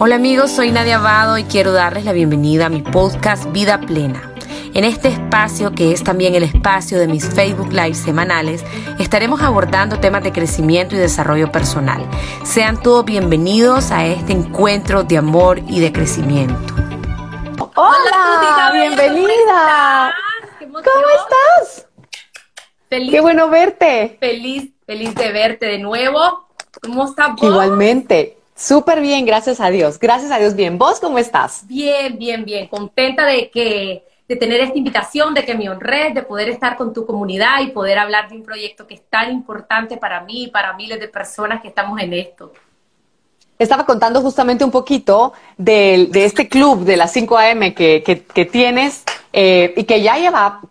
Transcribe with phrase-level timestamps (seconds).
[0.00, 4.32] Hola amigos, soy Nadia Abado y quiero darles la bienvenida a mi podcast Vida Plena.
[4.74, 8.64] En este espacio, que es también el espacio de mis Facebook Live semanales,
[9.00, 12.04] estaremos abordando temas de crecimiento y desarrollo personal.
[12.44, 16.74] Sean todos bienvenidos a este encuentro de amor y de crecimiento.
[17.74, 20.14] Hola, bienvenida.
[20.60, 21.86] ¿Cómo estás?
[22.88, 24.16] Feliz, Qué bueno verte.
[24.20, 26.48] feliz, feliz de verte de nuevo.
[26.82, 27.42] ¿Cómo estás vos?
[27.50, 28.37] Igualmente.
[28.58, 30.00] Súper bien, gracias a Dios.
[30.00, 30.78] Gracias a Dios, bien.
[30.78, 31.64] ¿Vos cómo estás?
[31.68, 32.66] Bien, bien, bien.
[32.66, 36.92] Contenta de que de tener esta invitación, de que me honres, de poder estar con
[36.92, 40.48] tu comunidad y poder hablar de un proyecto que es tan importante para mí y
[40.48, 42.52] para miles de personas que estamos en esto.
[43.60, 48.24] Estaba contando justamente un poquito de, de este club de las 5 AM que, que,
[48.24, 50.62] que tienes eh, y que ya lleva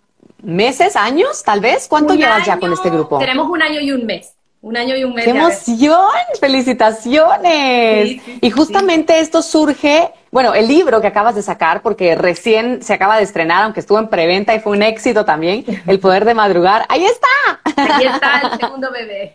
[0.43, 1.87] meses, años, tal vez.
[1.87, 3.17] ¿Cuánto Un llevas ya con este grupo?
[3.17, 4.36] Tenemos un año y un mes.
[4.61, 5.23] Un año y un mes.
[5.23, 6.09] ¡Qué emoción!
[6.39, 8.09] ¡Felicitaciones!
[8.09, 12.81] Sí, sí, y justamente esto surge, bueno, el libro que acabas de sacar, porque recién
[12.81, 16.25] se acaba de estrenar, aunque estuvo en preventa y fue un éxito también, El Poder
[16.25, 16.85] de Madrugar.
[16.89, 17.61] ¡Ahí está!
[17.75, 19.33] Ahí está el segundo bebé.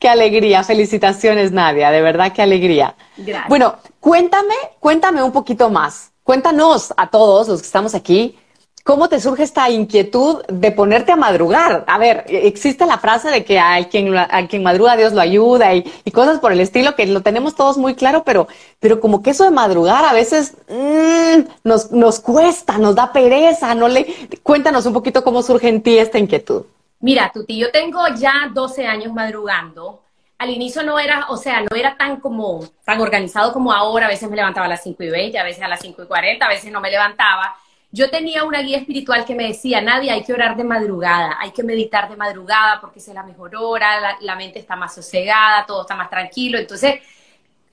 [0.00, 0.64] ¡Qué alegría!
[0.64, 2.94] Felicitaciones, Nadia, de verdad, qué alegría.
[3.18, 3.48] Gracias.
[3.48, 6.12] Bueno, cuéntame, cuéntame un poquito más.
[6.22, 8.36] Cuéntanos a todos los que estamos aquí,
[8.86, 11.84] ¿cómo te surge esta inquietud de ponerte a madrugar?
[11.88, 15.74] A ver, existe la frase de que al quien, al quien madruga Dios lo ayuda
[15.74, 18.46] y, y cosas por el estilo que lo tenemos todos muy claro, pero,
[18.78, 23.74] pero como que eso de madrugar a veces mm, nos, nos cuesta, nos da pereza,
[23.74, 24.06] no le...
[24.44, 26.62] Cuéntanos un poquito cómo surge en ti esta inquietud.
[27.00, 30.00] Mira, Tuti, yo tengo ya 12 años madrugando.
[30.38, 34.06] Al inicio no era, o sea, no era tan como, tan organizado como ahora.
[34.06, 36.06] A veces me levantaba a las 5 y 20, a veces a las 5 y
[36.06, 37.56] 40, a veces no me levantaba.
[37.92, 41.52] Yo tenía una guía espiritual que me decía, Nadia, hay que orar de madrugada, hay
[41.52, 45.82] que meditar de madrugada porque es la mejor hora, la, mente está más sosegada, todo
[45.82, 46.58] está más tranquilo.
[46.58, 47.00] Entonces,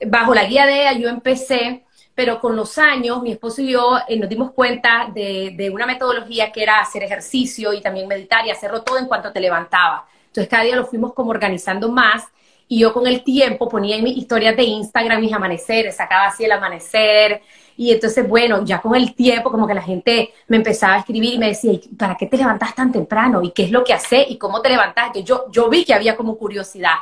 [0.06, 1.84] bajo la guía de ella yo empecé,
[2.14, 6.52] pero con los años mi esposo y yo eh, nos dimos cuenta de, una metodología
[6.52, 10.06] que era hacer ejercicio y también meditar y hacerlo todo en cuanto te levantaba.
[10.26, 12.24] Entonces cada día lo fuimos como organizando más
[12.68, 16.44] y yo con el tiempo ponía en mis historias de Instagram mis amaneceres, sacaba así
[16.44, 17.42] el amanecer
[17.76, 21.34] y entonces bueno, ya con el tiempo como que la gente me empezaba a escribir
[21.34, 23.42] y me decía, "¿Y ¿para qué te levantas tan temprano?
[23.42, 24.26] ¿Y qué es lo que haces?
[24.28, 25.10] ¿Y cómo te levantas?
[25.12, 26.96] Que yo, yo vi que había como curiosidad.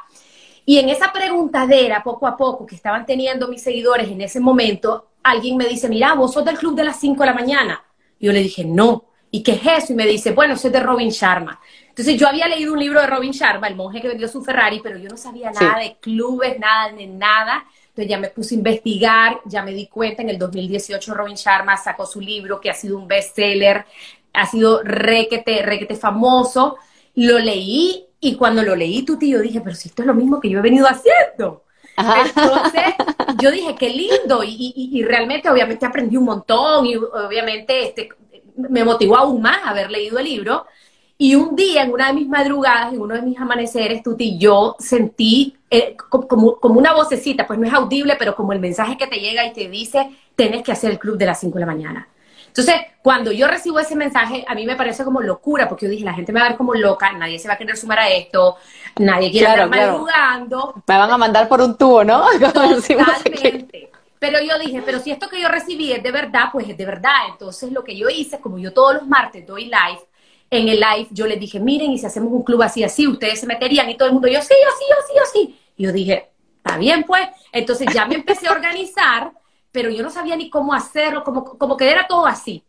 [0.64, 5.08] Y en esa preguntadera, poco a poco, que estaban teniendo mis seguidores en ese momento,
[5.22, 7.82] alguien me dice, mira, vos sos del club de las 5 de la mañana.
[8.18, 9.04] Y yo le dije, no.
[9.30, 9.92] ¿Y qué es eso?
[9.92, 11.58] Y me dice, bueno, soy de Robin Sharma.
[11.88, 14.80] Entonces yo había leído un libro de Robin Sharma, el monje que vendió su Ferrari,
[14.82, 15.64] pero yo no sabía Sí.
[15.64, 17.64] nada de clubes, nada de nada.
[17.92, 21.76] Entonces ya me puse a investigar, ya me di cuenta, en el 2018 Robin Sharma
[21.76, 23.84] sacó su libro que ha sido un bestseller,
[24.32, 26.78] ha sido requete, requete famoso.
[27.16, 30.40] Lo leí y cuando lo leí, tu tío, dije, pero si esto es lo mismo
[30.40, 31.64] que yo he venido haciendo.
[31.96, 32.22] Ajá.
[32.24, 32.82] Entonces,
[33.42, 38.08] yo dije, qué lindo, y, y- y realmente, obviamente, aprendí un montón, y obviamente este,
[38.56, 40.66] me motivó aún más haber leído el libro.
[41.22, 44.74] Y un día, en una de mis madrugadas, en uno de mis amaneceres, Tuti, yo
[44.80, 48.96] sentí eh, co- como, como una vocecita, pues no es audible, pero como el mensaje
[48.96, 51.60] que te llega y te dice, tenés que hacer el club de las 5 de
[51.60, 52.08] la mañana.
[52.48, 56.04] Entonces, cuando yo recibo ese mensaje, a mí me parece como locura, porque yo dije,
[56.04, 58.08] la gente me va a ver como loca, nadie se va a querer sumar a
[58.10, 58.56] esto,
[58.98, 59.92] nadie quiere Claro, claro.
[59.92, 60.74] madrugando.
[60.88, 62.26] Me van a mandar por un tubo, ¿no?
[62.40, 63.90] Totalmente.
[64.18, 66.86] Pero yo dije, pero si esto que yo recibí es de verdad, pues es de
[66.86, 67.28] verdad.
[67.30, 70.00] Entonces lo que yo hice, como yo todos los martes doy live,
[70.52, 73.40] en el live yo les dije, miren, y si hacemos un club así, así, ustedes
[73.40, 75.58] se meterían y todo el mundo, yo sí, yo sí, yo sí, yo sí.
[75.78, 77.26] Y yo dije, está bien pues.
[77.52, 79.32] Entonces ya me empecé a organizar,
[79.70, 82.62] pero yo no sabía ni cómo hacerlo, como, como que era todo así.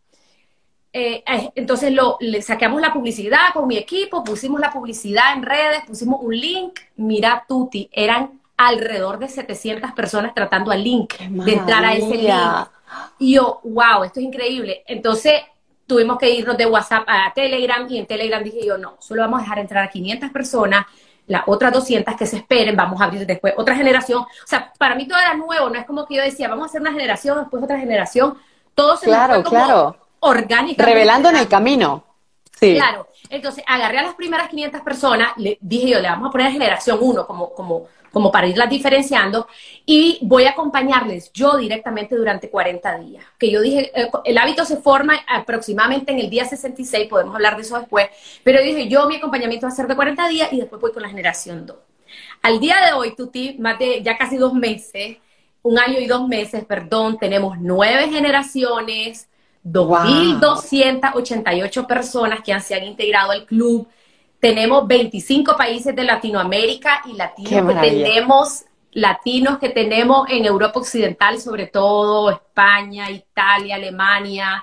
[0.93, 5.43] Eh, eh, entonces lo, le sacamos la publicidad con mi equipo, pusimos la publicidad en
[5.43, 6.79] redes, pusimos un link.
[6.95, 12.69] Mira, Tuti, eran alrededor de 700 personas tratando al link, de entrar a ese link.
[13.19, 14.83] Y yo, wow, esto es increíble.
[14.87, 15.41] Entonces
[15.87, 19.39] tuvimos que irnos de WhatsApp a Telegram y en Telegram dije yo, no, solo vamos
[19.39, 20.85] a dejar entrar a 500 personas,
[21.27, 24.21] las otras 200 que se esperen, vamos a abrir después otra generación.
[24.21, 26.65] O sea, para mí todo era nuevo, no es como que yo decía, vamos a
[26.67, 28.37] hacer una generación, después otra generación.
[28.75, 29.97] Todo se Claro, fue como claro.
[30.19, 30.85] orgánicamente.
[30.85, 32.03] Revelando en el camino.
[32.59, 32.75] Sí.
[32.75, 36.51] Claro, entonces agarré a las primeras 500 personas, le dije yo, le vamos a poner
[36.51, 39.47] generación 1 como, como, como para irlas diferenciando
[39.85, 43.25] y voy a acompañarles yo directamente durante 40 días.
[43.39, 47.55] Que yo dije, eh, el hábito se forma aproximadamente en el día 66, podemos hablar
[47.55, 48.07] de eso después,
[48.43, 51.01] pero dije yo mi acompañamiento va a ser de 40 días y después voy con
[51.01, 51.75] la generación 2.
[52.43, 55.17] Al día de hoy, Tuti, más de ya casi dos meses,
[55.63, 59.27] un año y dos meses, perdón, tenemos nueve generaciones,
[59.63, 63.87] 2.288 personas que se han integrado al club.
[64.43, 68.05] Tenemos 25 países de Latinoamérica y latinos que maravilla.
[68.05, 74.61] tenemos latinos que tenemos en Europa Occidental, sobre todo España, Italia, Alemania,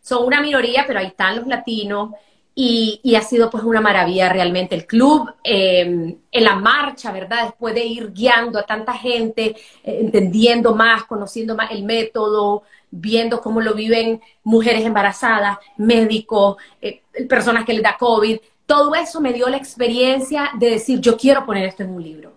[0.00, 2.12] son una minoría, pero ahí están los latinos.
[2.54, 7.48] Y, ha sido pues una maravilla realmente el club, em, en la marcha, ¿verdad?
[7.48, 9.54] Después de ir guiando a tanta gente,
[9.84, 17.02] eh, entendiendo más, conociendo más el método, viendo cómo lo viven mujeres embarazadas, médicos, eh,
[17.28, 21.46] personas que les da COVID, todo eso me dio la experiencia de decir, yo quiero
[21.46, 22.34] poner esto en un libro.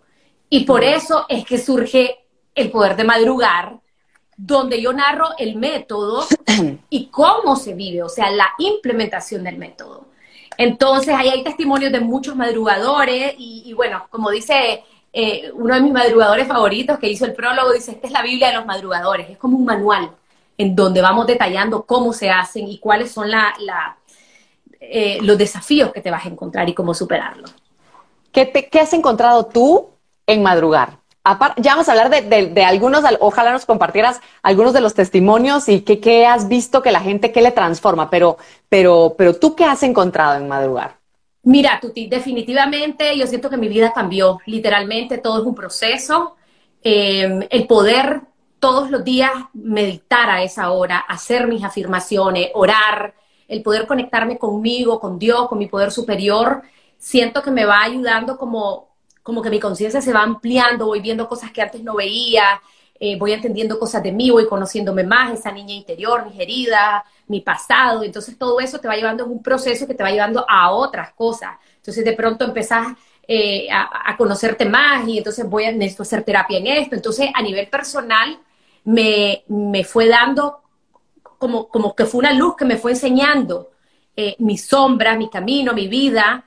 [0.50, 2.20] Y por eso es que surge
[2.56, 3.82] el poder de madrugar,
[4.38, 6.26] donde yo narro el método
[6.90, 10.06] y cómo se vive, o sea, la implementación del método.
[10.58, 15.92] Entonces, ahí hay testimonios de muchos madrugadores y, bueno, como dice eh, uno de mis
[15.92, 19.38] madrugadores favoritos que hizo el prólogo, dice, esta es la Biblia de los madrugadores, es
[19.38, 20.12] como un manual
[20.58, 23.98] en donde vamos detallando cómo se hacen y cuáles son la,
[24.82, 27.54] eh, los desafíos que te vas a encontrar y cómo superarlos.
[28.32, 29.92] ¿Qué, ¿Qué has encontrado tú
[30.26, 31.02] en madrugar?
[31.58, 36.26] ya vamos a hablar de, algunos, ojalá nos compartieras algunos de los testimonios y qué,
[36.26, 38.38] has visto que la gente, qué le transforma, pero,
[38.70, 40.96] pero, pero tú qué has encontrado en madrugar.
[41.44, 46.36] Mira, Tuti, definitivamente yo siento que mi vida cambió, literalmente todo es un proceso.
[46.84, 48.22] Em, el poder
[48.60, 53.14] todos los días meditar a esa hora, hacer mis afirmaciones, orar,
[53.52, 56.64] el poder conectarme conmigo, con Dios, con mi poder superior,
[56.98, 58.92] siento que me va ayudando como
[59.24, 62.60] como que mi conciencia se va ampliando, voy viendo cosas que antes no veía,
[63.00, 67.42] eh, voy entendiendo cosas de mí, voy conociéndome más, esa niña interior, mis heridas, mi
[67.42, 68.04] pasado.
[68.04, 71.14] Entonces todo eso te va llevando en un proceso que te va llevando a otras
[71.14, 71.52] cosas.
[71.78, 72.88] Entonces de pronto empezás
[73.28, 76.96] eh, a, conocerte más y entonces voy a necesito hacer terapia en esto.
[76.96, 78.40] Entonces a nivel personal
[78.84, 80.61] me, me fue dando
[81.42, 83.72] como, como que fue una luz que me fue enseñando
[84.16, 86.46] eh, mis sombras, mi camino, mi vida.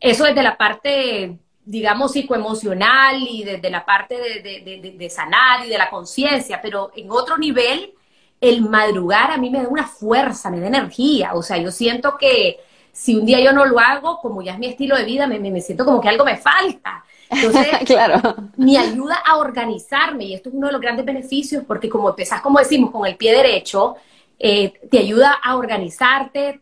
[0.00, 5.90] Eso desde la parte, digamos, psicoemocional y desde la parte de, sanar y de la
[5.90, 7.92] conciencia, pero en otro nivel,
[8.40, 11.34] el madrugar a mí me da una fuerza, me da energía.
[11.34, 12.60] O sea, yo siento que
[12.92, 15.60] si un día yo no lo hago, como ya es mi estilo de vida, me,
[15.60, 17.04] siento como que algo me falta.
[17.30, 18.20] Entonces, claro.
[18.56, 22.40] me ayuda a organizarme y esto es uno de los grandes beneficios porque como empezás,
[22.40, 23.96] como decimos, con el pie derecho,
[24.38, 26.60] eh, te ayuda a organizarte,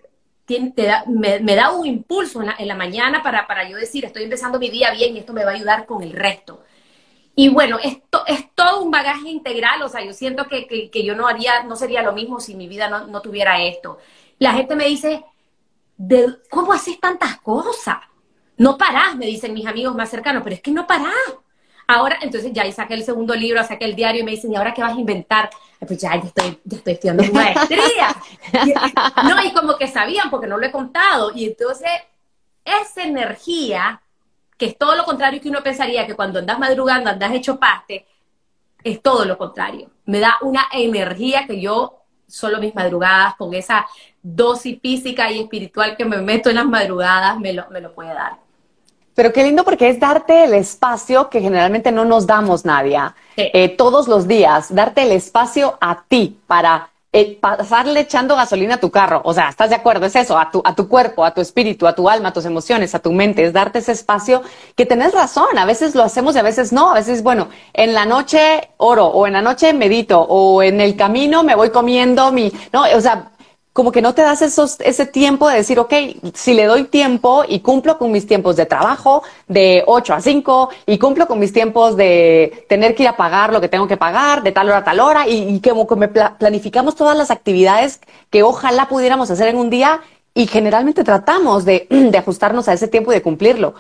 [1.06, 4.92] me, da un impulso en la, mañana para, para yo decir, estoy empezando mi día
[4.92, 6.62] bien y esto me va a ayudar con el resto.
[7.34, 11.28] Y bueno, esto es todo un bagaje integral, o sea, yo siento que, yo no
[11.28, 13.98] haría, no sería lo mismo si mi vida no, tuviera esto.
[14.40, 15.24] La gente me dice,
[15.96, 17.98] ¿de, ¿cómo haces tantas cosas?
[18.58, 21.12] No parás, me dicen mis amigos más cercanos, pero es que no parás.
[21.90, 24.74] Ahora, entonces ya saqué el segundo libro, saqué el diario y me dicen, ¿y ahora
[24.74, 25.48] qué vas a inventar?
[25.78, 28.14] Pues ya, ya estoy, ya estoy estudiando maestría.
[29.24, 31.32] no, y como que sabían porque no lo he contado.
[31.34, 31.88] Y entonces,
[32.62, 34.02] esa energía,
[34.58, 38.06] que es todo lo contrario que uno pensaría, que cuando andas madrugando, andas hecho paste,
[38.84, 39.88] es todo lo contrario.
[40.04, 43.86] Me da una energía que yo, solo mis madrugadas, con esa
[44.22, 48.12] dosis física y espiritual que me meto en las madrugadas, me lo, me lo puede
[48.12, 48.47] dar.
[49.18, 53.68] Pero qué lindo porque es darte el espacio que generalmente no nos damos, Nadia, eh,
[53.70, 58.92] todos los días, darte el espacio a ti para eh, pasarle echando gasolina a tu
[58.92, 59.20] carro.
[59.24, 60.06] O sea, ¿estás de acuerdo?
[60.06, 62.44] Es eso, a tu, a tu cuerpo, a tu espíritu, a tu alma, a tus
[62.44, 64.40] emociones, a tu mente, es darte ese espacio
[64.76, 65.58] que tenés razón.
[65.58, 66.92] A veces lo hacemos y a veces no.
[66.92, 70.94] A veces, bueno, en la noche oro o en la noche medito o en el
[70.94, 73.32] camino me voy comiendo mi, no, o sea,
[73.78, 75.94] como que no te das esos, ese tiempo de decir, ok,
[76.34, 80.70] si le doy tiempo y cumplo con mis tiempos de trabajo de 8 a 5
[80.86, 83.96] y cumplo con mis tiempos de tener que ir a pagar lo que tengo que
[83.96, 87.30] pagar de tal hora a tal hora y, y como que me planificamos todas las
[87.30, 90.00] actividades que ojalá pudiéramos hacer en un día
[90.34, 93.74] y generalmente tratamos de, de ajustarnos a ese tiempo y de cumplirlo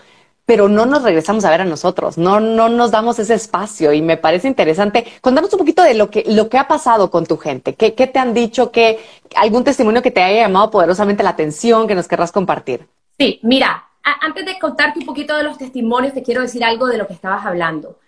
[0.48, 4.00] pero no nos regresamos a ver a nosotros, no, no nos damos ese espacio y
[4.00, 5.06] me parece interesante.
[5.20, 8.06] Contanos un poquito de lo que, lo que ha pasado con tu gente, qué, qué
[8.06, 8.98] te han dicho, qué,
[9.36, 12.88] algún testimonio que te haya llamado poderosamente la atención, que nos querrás compartir.
[13.18, 16.96] Sí, mira, antes de contarte un poquito de los testimonios, te quiero decir algo de
[16.96, 17.98] lo que estabas hablando.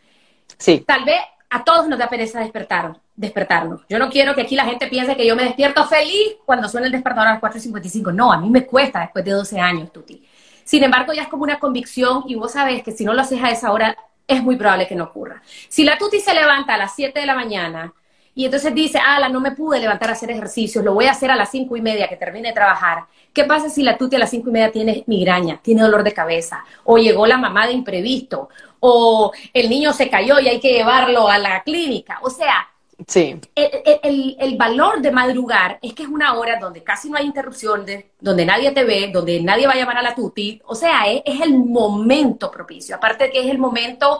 [0.57, 0.83] Sí.
[0.87, 1.21] Tal vez
[1.51, 3.83] a todos nos da pereza despertar, despertarnos.
[3.87, 6.87] Yo no quiero que aquí la gente piense que yo me despierto feliz cuando suena
[6.87, 8.15] el despertador a las 4.55.
[8.15, 10.25] No, a mí me cuesta después de 12 años, Tuti.
[10.71, 13.43] Sin embargo, ya es como una convicción y vos sabés que si no lo haces
[13.43, 13.97] a esa hora,
[14.29, 15.43] es muy probable que no ocurra.
[15.69, 17.93] Si la tuti se levanta a las 7 de la mañana
[18.37, 21.29] y entonces dice, ala, no me pude levantar a hacer ejercicios, lo voy a hacer
[21.33, 23.07] a las 5 y media que termine de trabajar.
[23.33, 26.13] ¿Qué pasa si la tuti a las 5 y media tiene migraña, tiene dolor de
[26.13, 28.49] cabeza, o llegó la mamá de imprevisto,
[28.79, 32.21] o el niño se cayó y hay que llevarlo a la clínica?
[32.23, 32.70] O sea,
[33.07, 33.41] Sí.
[33.55, 38.05] El, el, valor de madrugar es que es una hora donde casi no hay interrupciones,
[38.21, 40.61] donde nadie te ve, donde nadie va a llamar a la tuti.
[40.67, 42.97] O sea, es, es el momento propicio.
[42.97, 44.19] Aparte de que es el momento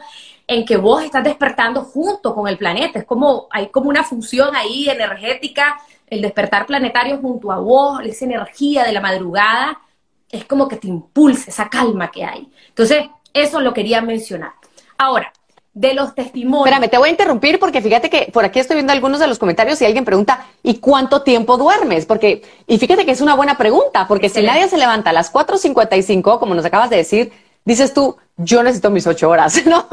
[0.51, 2.99] en que vos estás despertando junto con el planeta.
[2.99, 8.25] Es como, hay como una función ahí energética, el despertar planetario junto a vos, esa
[8.25, 9.81] energía de la madrugada,
[10.29, 12.51] es como que te impulsa esa calma que hay.
[12.69, 14.53] Entonces, eso lo quería mencionar.
[14.99, 15.33] Ahora,
[15.73, 16.67] de los testimonios.
[16.67, 19.39] Espérame, te voy a interrumpir porque fíjate que por aquí estoy viendo algunos de los
[19.39, 22.07] comentarios y alguien pregunta, ¿y cuánto tiempo duermes?
[22.07, 25.33] Porque, y fíjate que es una buena pregunta, porque si nadie se levanta a las
[25.33, 27.33] 4.55, como nos acabas de decir,
[27.65, 29.87] dices tú, yo necesito mis ocho horas, ¿no?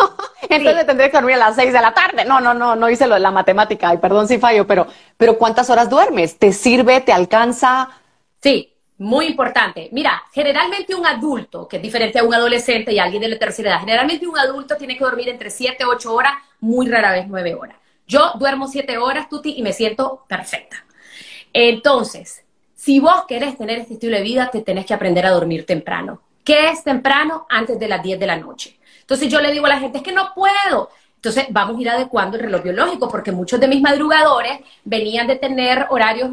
[0.50, 2.26] Entonces tendré que dormir a las seis de la tarde.
[2.26, 5.38] No, no, no, no hice lo de la matemática, y perdón si fallo, pero, pero
[5.38, 6.40] ¿cuántas horas duermes?
[6.40, 7.02] ¿Te sirve?
[7.02, 7.90] ¿Te alcanza?
[8.42, 9.90] Sí, muy importante.
[9.92, 13.72] Mira, generalmente un adulto, que es diferente a un adolescente y alguien de la tercera
[13.72, 17.28] edad, generalmente un adulto tiene que dormir entre 7 y 8 horas, muy rara vez
[17.28, 17.78] 9 horas.
[18.08, 20.84] Yo duermo 7 horas, Tuti, y me siento perfecta.
[21.54, 22.44] Entonces,
[22.76, 26.22] si vos querés tener este estilo de vida, te tenés que aprender a dormir temprano.
[26.44, 27.46] ¿Qué es temprano?
[27.50, 28.80] Antes de las 10 de la noche.
[29.02, 30.90] Entonces yo le digo a la gente, es que no puedo.
[31.28, 35.36] Entonces, vamos a ir adecuando el reloj biológico, porque muchos de mis madrugadores venían de
[35.36, 36.30] tener horarios,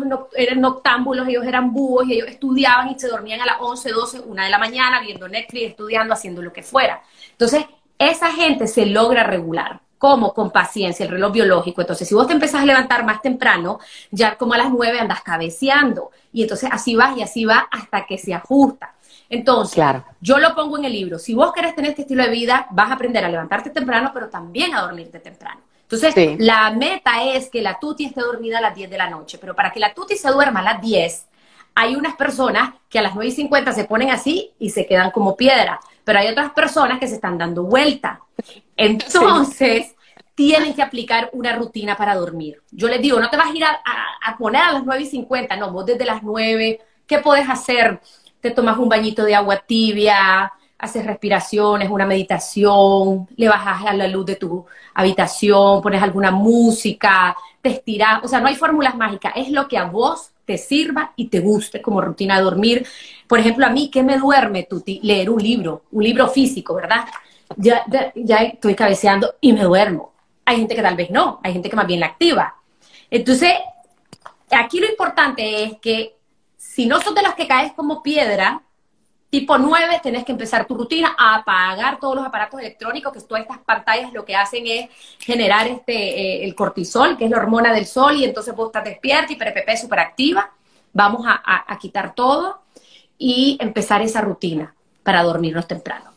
[0.57, 4.43] noctámbulos, ellos eran búhos y ellos estudiaban y se dormían a las 11, 12, 1
[4.45, 7.03] de la mañana, viendo Netflix, estudiando, haciendo lo que fuera.
[7.33, 7.65] Entonces,
[7.99, 9.81] esa gente se logra regular.
[9.99, 10.33] ¿Cómo?
[10.33, 11.81] Con paciencia, el reloj biológico.
[11.81, 13.81] Entonces, si vos te empezás a levantar más temprano,
[14.13, 16.13] ya como a las 9 andas cabeceando.
[16.33, 18.94] Y entonces así vas y así va hasta que se ajusta.
[19.29, 19.83] Entonces,
[20.21, 21.19] yo lo pongo en el libro.
[21.19, 24.29] Si vos querés tener este estilo de vida, vas a aprender a levantarte temprano, pero
[24.29, 25.61] también a dormirte temprano.
[25.83, 29.39] Entonces, la meta es que la tuti esté dormida a las 10 de la noche,
[29.39, 31.27] pero para que la tuti se duerma a las 10,
[31.75, 35.11] hay unas personas que a las 9 y 50 se ponen así y se quedan
[35.11, 38.21] como piedra, pero hay otras personas que se están dando vuelta.
[38.77, 39.95] Entonces,
[40.35, 42.63] tienen que aplicar una rutina para dormir.
[42.71, 43.81] Yo les digo, no te vas a ir a,
[44.25, 48.01] a poner a las 9 y 50, no, vos desde las 9, ¿qué puedes hacer?
[48.45, 54.07] Te tomas un bañito de agua tibia, haces respiraciones, una meditación, le bajas a la
[54.07, 59.33] luz de tu habitación, pones alguna música, te estiras, o sea, no hay fórmulas mágicas,
[59.35, 62.87] es lo que a vos te sirva y te guste como rutina de dormir.
[63.27, 65.01] Por ejemplo, a mí, ¿qué me duerme, Tuti?
[65.03, 67.07] Leer un libro, un libro físico, ¿verdad?
[67.57, 67.83] Ya,
[68.15, 70.13] ya, estoy cabeceando y me duermo.
[70.45, 72.57] Hay gente que tal vez no, hay gente que más bien la activa.
[73.11, 73.55] Entonces,
[74.51, 76.15] aquí lo importante es que
[76.75, 78.61] si no sos de las que caes como piedra,
[79.31, 83.43] tipo 9, tenés que empezar tu rutina a apagar todos los aparatos electrónicos, que todas
[83.43, 84.91] estas pantallas lo que hacen es
[85.21, 88.83] generar este, eh, el cortisol, que es la hormona del sol, y entonces vos estás
[88.83, 90.51] despierta y PRPP súper activa.
[90.93, 92.63] Vamos a quitar todo
[93.17, 96.14] y empezar esa rutina para dormirnos temprano.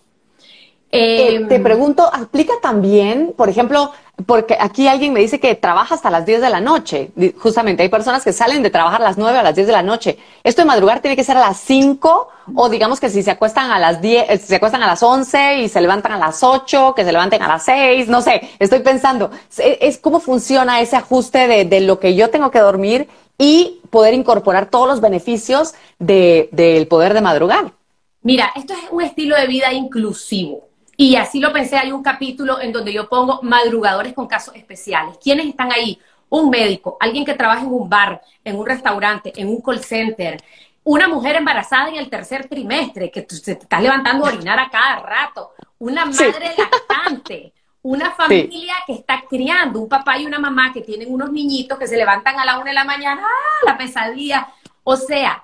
[0.91, 3.91] Eh, te pregunto, ¿aplica también, por ejemplo,
[4.25, 7.11] porque aquí alguien me dice que trabaja hasta las 10 de la noche?
[7.37, 9.83] Justamente, hay personas que salen de trabajar a las 9 a las 10 de la
[9.83, 10.17] noche.
[10.43, 12.29] ¿Esto de madrugar tiene que ser a las 5?
[12.55, 15.59] O digamos que si se acuestan a las 10, eh, se acuestan a las 11
[15.59, 18.79] y se levantan a las 8, que se levanten a las 6, no sé, estoy
[18.79, 23.81] pensando, es, cómo funciona ese ajuste de, de, lo que yo tengo que dormir y
[23.89, 27.73] poder incorporar todos los beneficios del de, poder de madrugar.
[28.21, 30.67] Mira, esto es un estilo de vida inclusivo.
[30.99, 35.19] Y así lo pensé, hay un capítulo en donde yo pongo madrugadores con casos especiales.
[35.23, 35.99] ¿Quiénes están ahí?
[36.27, 40.41] Un médico, alguien que trabaja en un bar, en un restaurante, en un call center,
[40.83, 44.69] una mujer embarazada en el tercer trimestre, que se te estás levantando a orinar a
[44.69, 50.73] cada rato, una madre lactante, una familia que está criando, un papá y una mamá
[50.73, 53.77] que tienen unos niñitos que se levantan a la una de la mañana, ¡ah, la
[53.77, 54.47] pesadilla!
[54.83, 55.43] O sea,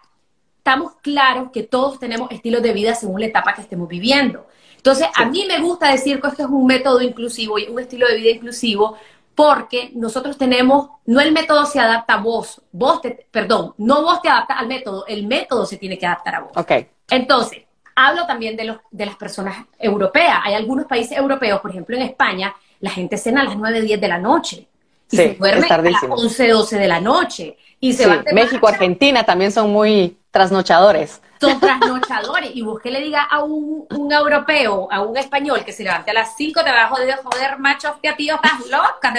[0.57, 4.47] estamos claros que todos tenemos estilos de vida según la etapa que estemos viviendo.
[4.83, 8.05] Entonces, a mí me gusta decir que esto es un método inclusivo y un estilo
[8.05, 8.97] de vida inclusivo
[9.33, 14.21] porque nosotros tenemos, no el método se adapta a vos, vos te, perdón, no vos
[14.21, 16.51] te adaptas al método, el método se tiene que adaptar a vos.
[16.57, 16.71] Ok.
[17.09, 17.63] Entonces,
[17.95, 20.39] hablo también de, los, de las personas europeas.
[20.43, 24.01] Hay algunos países europeos, por ejemplo en España, la gente cena a las 9, 10
[24.01, 24.67] de la noche.
[25.09, 27.57] Y se duerme a las 11, 12 de la noche.
[27.79, 32.51] Y se México, Argentina también son muy trasnochadores son trasnochadores.
[32.55, 36.13] Y vos que le diga a un, europeo, a un español que se levante a
[36.13, 39.13] las 5 debajo de joder, macho, que a tío, estás loca.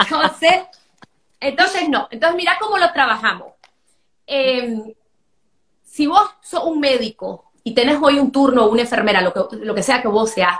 [0.00, 0.62] Entonces,
[1.40, 2.08] entonces no.
[2.10, 3.52] Entonces, mira cómo lo trabajamos.
[4.26, 4.94] Em,
[5.84, 9.56] si vos sos un médico y tenés hoy un turno o una enfermera, lo que,
[9.56, 10.58] lo que sea que vos seas,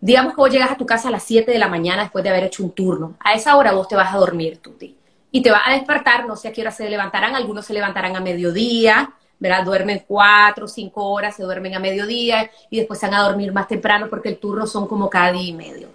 [0.00, 2.30] digamos que vos llegas a tu casa a las 7 de la mañana después de
[2.30, 3.16] haber hecho un turno.
[3.20, 4.96] A esa hora vos te vas a dormir, Tuti.
[5.30, 8.16] Y te vas a despertar, no sé a qué hora se levantarán, algunos se levantarán
[8.16, 9.64] a mediodía, ¿verdad?
[9.64, 13.52] Duermen cuatro o cinco horas, se duermen a mediodía y después se van a dormir
[13.52, 15.88] más temprano porque el turno son como cada día y medio.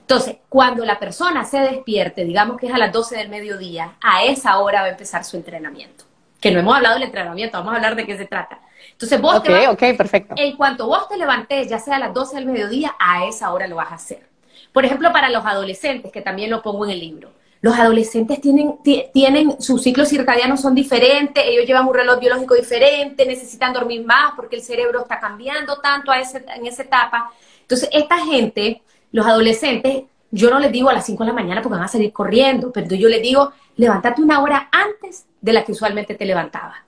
[0.00, 4.24] Entonces, cuando la persona se despierte, digamos que es a las 12 del mediodía, a
[4.24, 6.04] esa hora va a empezar su entrenamiento.
[6.40, 8.60] Que no hemos hablado del entrenamiento, vamos a hablar de qué se trata.
[8.90, 10.34] Entonces, vos Ok, ok, perfecto.
[10.36, 13.68] en cuanto vos te levantes, ya sea a las 12 del mediodía, a esa hora
[13.68, 14.26] lo vas a hacer.
[14.72, 17.30] Por ejemplo, para los adolescentes, que también lo pongo en el libro.
[17.62, 22.54] Los adolescentes tienen, ti- tienen sus ciclos circadianos son diferentes, ellos llevan un reloj biológico
[22.54, 27.32] diferente, necesitan dormir más porque el cerebro está cambiando tanto a ese- en esa etapa.
[27.60, 30.02] Entonces, esta gente, los adolescentes,
[30.32, 32.72] yo no les digo a las 5 de la mañana porque van a salir corriendo,
[32.72, 36.78] pero yo les digo, levántate una hora antes de la que usualmente te levantabas.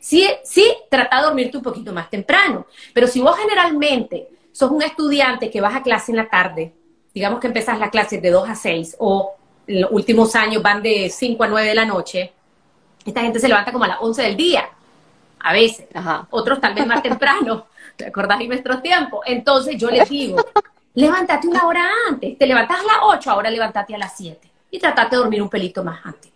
[0.00, 4.82] Sí, sí, trata de dormirte un poquito más temprano, pero si vos generalmente sos un
[4.82, 6.72] estudiante que vas a clase en la tarde,
[7.14, 9.34] digamos que empezás la clase de 2 a 6 o
[9.66, 12.32] en los últimos años van de 5 a 9 de la noche,
[13.04, 14.68] esta gente se levanta como a las 11 del día,
[15.38, 16.26] a veces, Ajá.
[16.30, 19.20] otros tal vez más temprano, ¿te acordás de nuestros tiempos?
[19.26, 20.44] Entonces yo les digo,
[20.94, 24.78] levántate una hora antes, te levantas a las 8, ahora levántate a las 7 y
[24.78, 26.32] tratate de dormir un pelito más antes.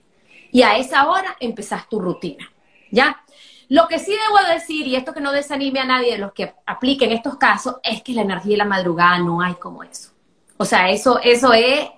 [0.52, 2.50] Y a esa hora empezás tu rutina,
[2.90, 3.22] ¿ya?
[3.68, 6.54] Lo que sí debo decir, y esto que no desanime a nadie de los que
[6.66, 10.10] apliquen estos casos, es que la energía de la madrugada no hay como eso.
[10.56, 11.88] O sea, eso, eso es,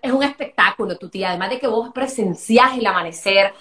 [0.00, 1.28] es un espectáculo, tu tía.
[1.30, 3.52] Además de que vos presenciás el amanecer,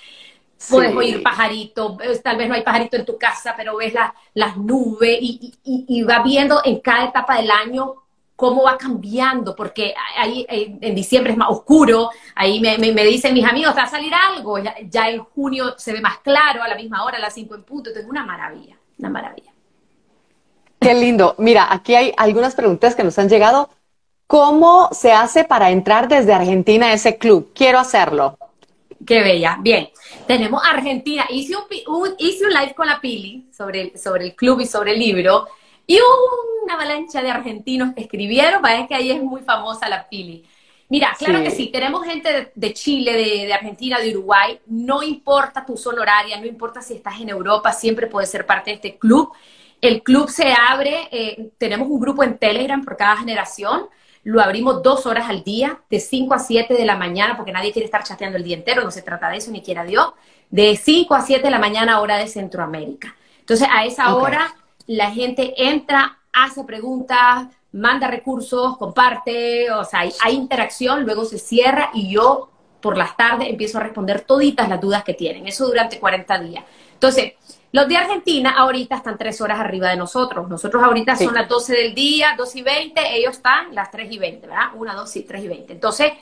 [0.70, 0.98] puedes Sí.
[0.98, 4.58] oír pajaritos, eh, tal vez no hay pajarito en tu casa, pero ves la- las
[4.58, 7.96] nubes y, y, vas viendo en cada etapa del año
[8.36, 13.04] cómo va cambiando, porque ahí eh, en diciembre es más oscuro, ahí me, me- me
[13.04, 16.64] dicen mis amigos, va a salir algo, ya, ya en junio se ve más claro,
[16.64, 19.52] a la misma hora, a las 5 en punto, entonces es una maravilla, una maravilla.
[20.80, 21.36] Qué lindo.
[21.40, 23.70] Mira, aquí hay algunas preguntas que nos han llegado.
[24.28, 27.52] ¿Cómo se hace para entrar desde Argentina a ese club?
[27.56, 28.38] Quiero hacerlo.
[29.06, 29.58] Qué bella.
[29.62, 29.90] Bien,
[30.28, 31.26] tenemos Argentina.
[31.30, 34.60] Hice un, pi- un- hice un live con la Pili sobre el, sobre el club
[34.60, 35.48] y sobre el libro.
[35.86, 38.62] Y hubo una avalancha de argentinos que escribieron.
[38.62, 40.44] Parece que ahí es muy famosa la Pili.
[40.90, 41.44] Mira, claro Sí.
[41.44, 44.60] que sí, tenemos gente de, de Chile, de, de Argentina, de Uruguay.
[44.68, 48.72] No importa tu zona horaria, no importa si estás en Europa, siempre puedes ser parte
[48.72, 49.32] de este club.
[49.82, 53.88] El club se abre, eh, tenemos un grupo en Telegram por cada generación.
[54.28, 57.72] Lo abrimos dos horas al día, de 5 a 7 de la mañana, porque nadie
[57.72, 60.12] quiere estar chateando el día entero, no se trata de eso, ni quiera Dios.
[60.50, 63.16] De 5 a 7 de la mañana, hora de Centroamérica.
[63.40, 64.54] Entonces, a esa hora,
[64.86, 71.40] la gente entra, hace preguntas, manda recursos, comparte, o sea, hay, hay interacción, luego se
[71.40, 72.50] cierra y yo
[72.82, 75.48] por las tardes empiezo a responder toditas las dudas que tienen.
[75.48, 76.66] Eso durante 40 días.
[76.92, 77.36] Entonces,
[77.72, 80.48] los de Argentina ahorita están tres horas arriba de nosotros.
[80.50, 81.26] Nosotros ahorita Sí.
[81.26, 84.68] son las 12 del día, 2 y 20, ellos están las 3 y 20, ¿verdad?
[84.76, 85.74] 1, 2 y 3 y 20.
[85.74, 86.14] Entonces,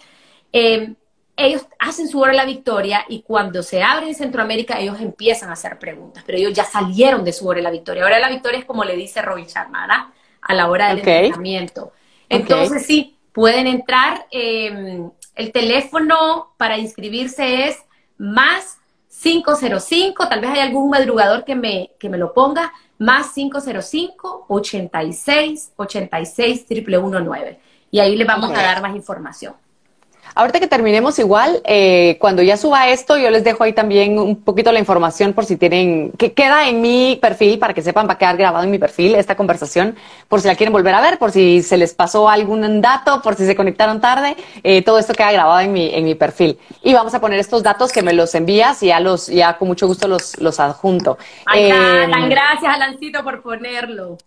[0.52, 0.94] eh,
[1.38, 5.50] ellos hacen su hora de la victoria y cuando se abre en Centroamérica, ellos empiezan
[5.50, 8.06] a hacer preguntas, pero ellos ya salieron de su hora de la victoria.
[8.06, 10.06] Hora de la victoria es como le dice Robin Sharma, ¿verdad?
[10.42, 11.08] A la hora del Ok.
[11.08, 11.92] entrenamiento.
[12.30, 14.26] Entonces, sí, pueden entrar.
[14.32, 15.02] eh,
[15.36, 17.78] el teléfono para inscribirse es
[18.18, 18.78] más
[19.22, 25.74] 505, tal vez hay algún madrugador que me, que me lo ponga, más 505 86
[25.76, 27.60] 86 119.
[27.92, 29.54] Y ahí les vamos a dar más información.
[30.36, 34.36] Ahorita que terminemos igual, eh, cuando ya suba esto, yo les dejo ahí también un
[34.36, 38.14] poquito la información por si tienen, que queda en mi perfil, para que sepan, va
[38.14, 39.96] a quedar grabado en mi perfil esta conversación,
[40.28, 43.36] por si la quieren volver a ver, por si se les pasó algún dato, por
[43.36, 46.60] si se conectaron tarde, eh, todo esto queda grabado en mi, en mi perfil.
[46.84, 49.70] Y vamos a poner estos datos que me los envías y ya los, ya con
[49.70, 51.18] mucho gusto los, los adjunto.
[51.46, 54.18] Ay, Eh, Alan, gracias, Alancito, por ponerlo.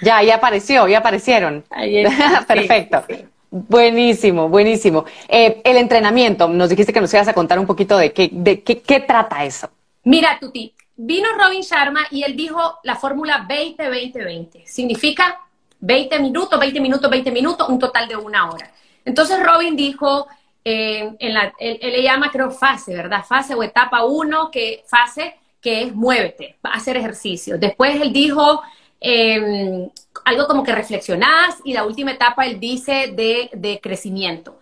[0.00, 1.64] ya, ya apareció, ya aparecieron.
[1.70, 3.04] Ahí está, sí, Perfecto.
[3.08, 3.26] sí.
[3.56, 5.04] Buenísimo, buenísimo.
[5.28, 8.64] Eh, el entrenamiento, nos dijiste que nos ibas a contar un poquito de qué, de
[8.64, 9.70] qué, trata eso.
[10.02, 14.64] Mira, Tuti, vino Robin Sharma y él dijo la fórmula 20-20-20.
[14.66, 15.40] Significa
[15.78, 18.72] 20 minutos, 20 minutos, 20 minutos, un total de una hora.
[19.04, 20.26] Entonces Robin dijo,
[20.64, 23.24] eh, en la, él, le llama creo fase, ¿verdad?
[23.24, 27.56] Fase o etapa 1, que fase que es muévete, hacer ejercicio.
[27.56, 28.62] Después él dijo
[29.06, 29.90] eh,
[30.24, 34.58] algo como que reflexionás y la última etapa él dice de, de crecimiento.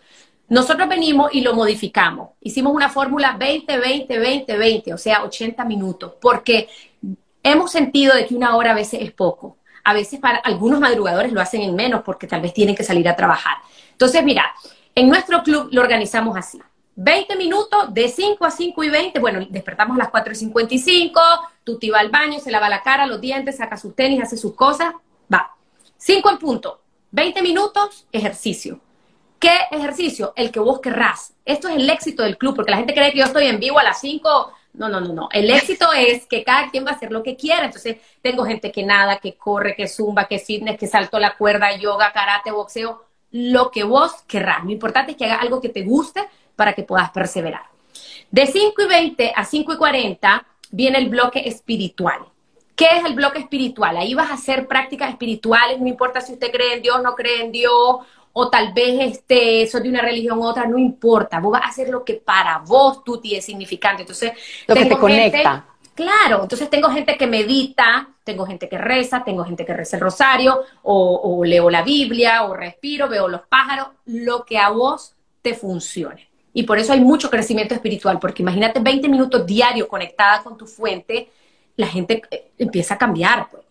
[0.48, 2.30] Nosotros venimos y lo modificamos.
[2.40, 6.68] Hicimos una fórmula 20, 20, 20, 20, o sea, 80 minutos, porque
[7.40, 9.58] hemos sentido de que una hora a veces es poco.
[9.84, 13.08] A veces para algunos madrugadores lo hacen en menos porque tal vez tienen que salir
[13.08, 13.58] a trabajar.
[13.92, 14.44] Entonces, mira,
[14.96, 16.60] en nuestro club lo organizamos así.
[17.02, 19.18] 20 minutos de 5 a 5 y 20.
[19.18, 21.20] Bueno, despertamos a las 4 y 55.
[21.64, 24.54] Tuti va al baño, se lava la cara, los dientes, saca sus tenis, hace sus
[24.54, 24.94] cosas.
[25.32, 25.52] Va.
[25.96, 26.80] 5 en punto.
[27.10, 28.78] 20 minutos, ejercicio.
[29.40, 30.32] ¿Qué ejercicio?
[30.36, 31.34] El que vos querrás.
[31.44, 33.80] Esto es el éxito del club, porque la gente cree que yo estoy en vivo
[33.80, 34.52] a las 5.
[34.74, 35.28] No, no, no, no.
[35.32, 37.64] El éxito es que cada quien va a hacer lo que quiera.
[37.64, 41.76] Entonces, tengo gente que nada, que corre, que zumba, que fitness, que saltó la cuerda,
[41.76, 43.02] yoga, karate, boxeo.
[43.32, 44.62] lo que vos querrás.
[44.64, 46.20] Lo importante es que hagas algo que te guste
[46.56, 47.62] para que puedas perseverar.
[48.30, 52.20] De 5 y 20 a 5 y 40 viene el bloque espiritual.
[52.74, 53.96] ¿Qué es el bloque espiritual?
[53.96, 57.44] Ahí vas a hacer prácticas espirituales, no importa si usted cree en Dios, no cree
[57.44, 57.98] en Dios,
[58.32, 61.38] o tal vez este, eso de una religión u otra, no importa.
[61.40, 64.02] Vos vas a hacer lo que para vos tú es significante.
[64.02, 64.32] Entonces,
[64.66, 65.66] lo que te conecta.
[65.94, 70.02] Claro, entonces tengo gente que medita, tengo gente que reza, tengo gente que reza el
[70.02, 75.14] rosario, o, o leo la Biblia, o respiro, veo los pájaros, lo que a vos
[75.42, 76.31] te funcione.
[76.54, 80.66] Y por eso hay mucho crecimiento espiritual, porque imagínate 20 minutos diarios conectada con tu
[80.66, 81.30] fuente,
[81.76, 83.48] la gente eh, empieza a cambiar.
[83.50, 83.62] Pues.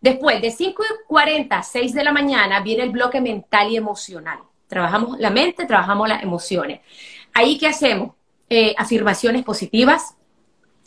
[0.00, 3.76] Después, de 5 y 40 a 6 de la mañana, viene el bloque mental y
[3.76, 4.38] emocional.
[4.66, 6.80] Trabajamos la mente, trabajamos las emociones.
[7.32, 8.12] Ahí, ¿qué hacemos?
[8.50, 10.14] Eh, afirmaciones positivas,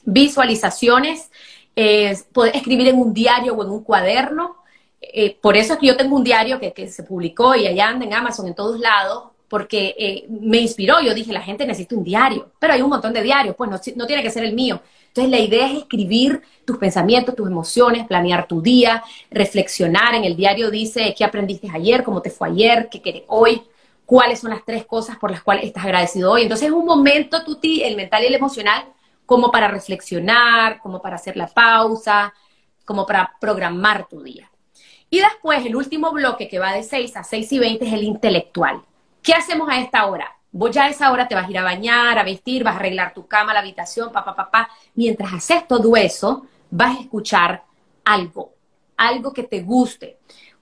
[0.06, 1.32] visualizaciones,
[1.76, 2.16] eh,
[2.54, 4.58] escribir en un diario o en un cuaderno.
[5.02, 7.90] Eh, por eso es que yo tengo un diario que, que se publicó y allá
[7.90, 11.00] anda en Amazon, en todos lados, porque eh, me inspiró.
[11.02, 14.06] Yo dije, la gente necesita un diario, pero hay un montón de diarios, pues no,
[14.08, 14.82] tiene que ser el mío.
[15.08, 20.16] Entonces la idea es escribir tus pensamientos, tus emociones, planear tu día, reflexionar.
[20.16, 23.62] En el diario dice qué aprendiste ayer, cómo te fue ayer, qué querés hoy,
[24.06, 26.44] cuáles son las tres cosas por las cuales estás agradecido hoy.
[26.44, 28.86] Entonces es un momento, Tuti, el mental y el emocional,
[29.26, 32.34] como para reflexionar, como para hacer la pausa,
[32.86, 34.52] como para programar tu día.
[35.10, 38.04] Y después el último bloque que va de 6 a 6 y 20 es el
[38.04, 38.82] intelectual.
[39.28, 40.38] ¿Qué hacemos a esta hora?
[40.54, 42.80] Vos ya a esa hora te vas a ir a bañar, a vestir, vas a
[42.80, 44.70] arreglar tu cama, la habitación, papá, papá.
[44.96, 47.62] Mientras haces todo eso, vas a escuchar
[48.06, 48.54] algo,
[48.96, 50.20] algo que te guste.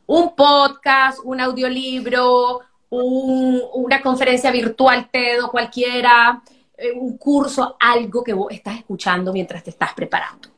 [0.07, 6.41] Un podcast, un audiolibro, una conferencia virtual TED o cualquiera,
[6.75, 10.49] eh, un curso, algo que vos estás escuchando mientras te estás preparando.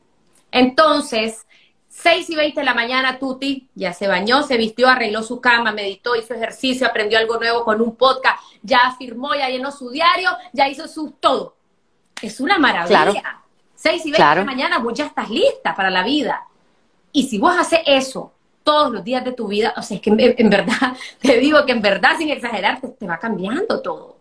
[0.50, 1.46] Entonces,
[2.02, 5.72] 6 y 20 de la mañana, Tuti ya se bañó, se vistió, arregló su cama,
[5.72, 10.30] meditó, hizo ejercicio, aprendió algo nuevo con un podcast, ya firmó, ya llenó su diario,
[10.52, 11.56] ya hizo su todo.
[12.22, 13.40] Es una maravilla.
[13.74, 16.46] 6 y 20 de la mañana, vos ya estás lista para la vida.
[17.10, 18.32] Y si vos haces eso
[18.62, 21.72] todos los días de tu vida, o sea, es que en, verdad, te digo que
[21.72, 24.18] en verdad, sin exagerar, te, va cambiando todo.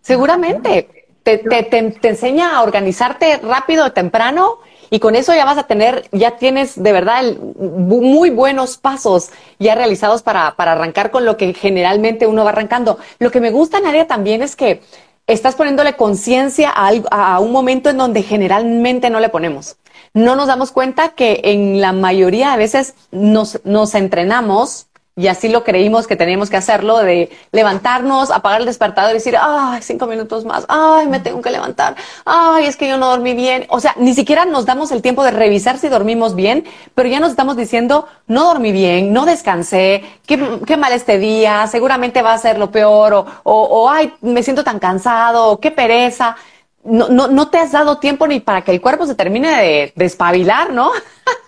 [0.00, 1.06] Seguramente.
[1.22, 6.08] Te, te, te, enseña a organizarte rápido, temprano y con eso ya vas a tener,
[6.12, 11.54] ya tienes de verdad muy buenos pasos ya realizados para, para arrancar con lo que
[11.54, 12.98] generalmente uno va arrancando.
[13.18, 14.82] Lo que me gusta, Nadia, también es que
[15.26, 19.76] estás poniéndole conciencia a, a, un momento en donde generalmente no le ponemos.
[20.14, 24.86] No nos damos cuenta que en la mayoría de veces nos, nos entrenamos
[25.18, 29.34] y así lo creímos que teníamos que hacerlo, de levantarnos, apagar el despertador y decir,
[29.40, 33.32] ay, cinco minutos más, ay, me tengo que levantar, ay, es que yo no dormí
[33.32, 33.64] bien.
[33.70, 37.18] O sea, ni siquiera nos damos el tiempo de revisar si dormimos bien, pero ya
[37.18, 42.34] nos estamos diciendo, no dormí bien, no descansé, qué, qué mal este día, seguramente va
[42.34, 46.36] a ser lo peor, o, o, ay, me siento tan cansado, qué pereza.
[46.84, 49.92] No, no, no te has dado tiempo ni para que el cuerpo se termine de
[49.96, 50.90] despabilar, ¿no?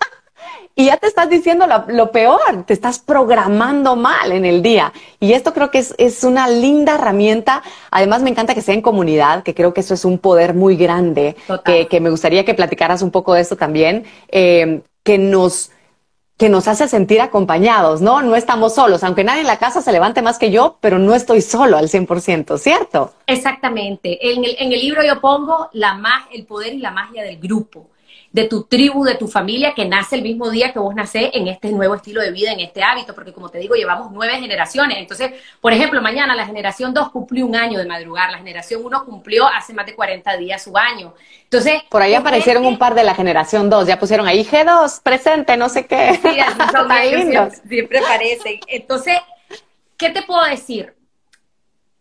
[0.79, 4.93] y ya te estás diciendo lo, peor, te estás programando mal en el día.
[5.19, 7.61] Y esto creo que es, una linda herramienta.
[7.91, 10.77] Además, me encanta que sea en comunidad, que creo que eso es un poder muy
[10.77, 15.71] grande, que, me gustaría que platicaras un poco de esto también, eh, que nos
[16.37, 18.21] que nos hace sentir acompañados, ¿no?
[18.21, 21.13] No estamos solos, aunque nadie en la casa se levante más que yo, pero no
[21.13, 23.11] estoy solo al 100%, ¿cierto?
[23.27, 24.31] Exactamente.
[24.31, 25.99] En el, en el libro yo pongo la
[26.31, 27.89] el poder y la magia del grupo
[28.31, 31.47] de tu tribu, de tu familia, que nace el mismo día que vos nacés en
[31.47, 34.97] este nuevo estilo de vida, en este hábito, porque como te digo, llevamos nueve generaciones.
[34.99, 39.05] Entonces, por ejemplo, mañana la generación 2 cumplió un año de madrugar, la generación 1
[39.05, 41.13] cumplió hace más de 40 días su año.
[41.43, 45.57] Entonces, por ahí aparecieron un par de la generación 2, ya pusieron ahí G2, presente,
[45.57, 46.19] no sé qué.
[46.21, 48.59] Sí, así son siempre, siempre parecen.
[48.67, 49.17] Entonces,
[49.97, 50.98] ¿qué te puedo decir?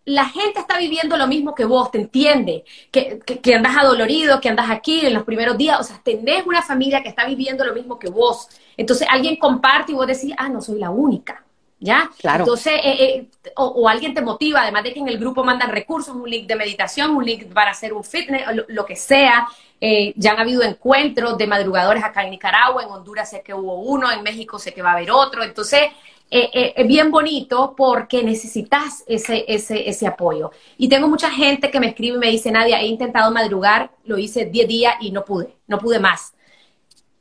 [0.09, 4.49] La gente está viviendo lo mismo que vos, te entiende, que, que, andas adolorido, que
[4.49, 7.75] andas aquí en los primeros días, o sea, tenés una familia que está viviendo lo
[7.75, 8.49] mismo que vos.
[8.77, 11.45] Entonces alguien comparte y vos decís, ah, no soy la única,
[11.79, 12.11] ¿ya?
[12.19, 12.45] Claro.
[12.45, 16.17] Entonces, eh, eh, o, alguien te motiva, además de que en el grupo mandan recursos,
[16.17, 19.47] un link de meditación, un link para hacer un fitness, lo, que sea.
[19.79, 23.81] Eh, ya han habido encuentros de madrugadores acá en Nicaragua, en Honduras sé que hubo
[23.81, 25.45] uno, en México sé que va a haber otro.
[25.45, 25.83] Entonces,
[26.31, 30.51] eh, eh, es bien bonito porque necesitas ese, ese, ese apoyo.
[30.77, 34.19] Y tengo mucha gente que me escribe y me dice, Nadia, he intentado madrugar, lo
[34.19, 36.35] hice 10 días y no pude, no pude más.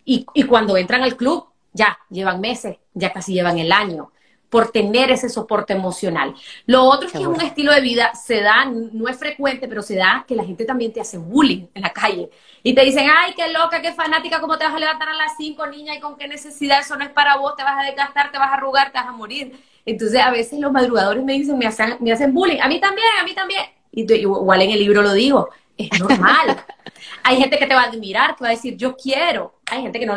[0.04, 4.12] Y, y cuando entran al club, ya llevan meses, ya casi llevan el año.
[4.50, 6.34] Por tener ese soporte emocional.
[6.66, 9.82] Lo otro es que es un estilo de vida, se da, no es frecuente, pero
[9.82, 12.30] se da que la gente también te hace bullying en la calle.
[12.64, 15.34] Y te dicen, ay, qué loca, qué fanática, ¿cómo te vas a levantar a las
[15.38, 15.96] 5, niña?
[15.96, 16.80] ¿Y con qué necesidad?
[16.80, 19.08] Eso no es para vos, te vas a desgastar, te vas a arrugar, te vas
[19.08, 19.60] a morir.
[19.86, 22.60] Entonces, a veces los madrugadores me dicen, me hacen, me hacen bullying.
[22.62, 23.64] A mí también, a mí también.
[23.92, 26.64] Y igual en el libro lo digo, es normal.
[27.24, 29.56] Hay gente que te va a admirar, que va a decir, yo quiero.
[29.66, 30.16] Hay gente que no,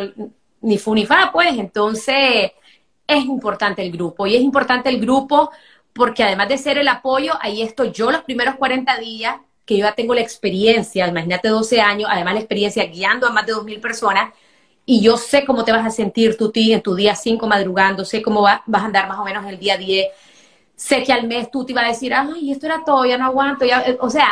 [0.60, 1.56] ni fu ni fa, pues.
[1.58, 2.52] Entonces,
[3.10, 4.26] es importante el grupo.
[4.26, 5.50] Y es importante el grupo
[5.92, 9.84] porque además de ser el apoyo, ahí estoy yo los primeros 40 días, que yo
[9.84, 13.80] ya tengo la experiencia, imagínate 12 años, además la experiencia guiando a más de 2.000
[13.80, 14.32] personas,
[14.86, 18.22] y yo sé cómo te vas a sentir tú en tu día 5 madrugando, sé
[18.22, 20.08] cómo vas a andar más o menos en el día 10,
[20.74, 23.26] sé que al mes tú te ibas a decir, ay, esto era todo, ya no
[23.26, 24.28] aguanto, ya, o sea,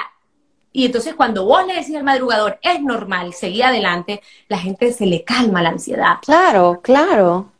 [0.72, 5.06] y entonces cuando vos le decís al madrugador, es normal, seguí adelante, la gente se
[5.06, 6.16] le calma la ansiedad.
[6.22, 7.52] Claro, claro.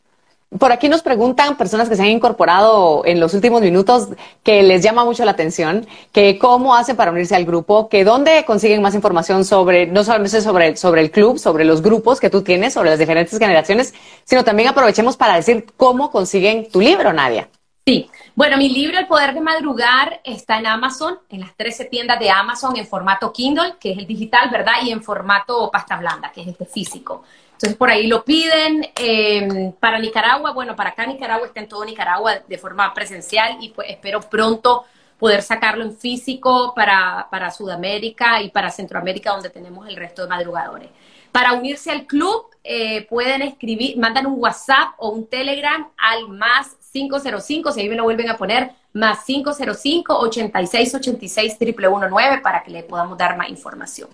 [0.57, 4.07] Por aquí nos preguntan personas que se han incorporado en los últimos minutos
[4.41, 8.43] que les llama mucho la atención, que cómo hacen para unirse al grupo, que dónde
[8.45, 12.41] consiguen más información sobre, no solamente sobre, sobre el club, sobre los grupos que tú
[12.41, 17.47] tienes, sobre las diferentes generaciones, sino también aprovechemos para decir cómo consiguen tu libro, Nadia.
[17.85, 22.19] Sí, bueno, mi libro El Poder de Madrugar está en Amazon, en las 13 tiendas
[22.19, 24.73] de Amazon en formato Kindle, que es el digital, ¿verdad?
[24.83, 27.23] Y en formato pasta blanda, que es este físico.
[27.59, 28.87] Entonces por ahí lo piden.
[28.95, 33.69] Em, para Nicaragua, bueno, para acá Nicaragua está en todo Nicaragua de forma presencial y
[33.69, 34.85] pues espero pronto
[35.17, 40.29] poder sacarlo en físico para, para Sudamérica y para Centroamérica, donde tenemos el resto de
[40.29, 40.89] madrugadores.
[41.33, 46.77] Para unirse al club, eh, pueden escribir, mandan un WhatsApp o un Telegram al más
[46.93, 52.83] 505, si ahí me lo vuelven a poner, más 505 8686 119 para que le
[52.83, 54.07] podamos dar más información.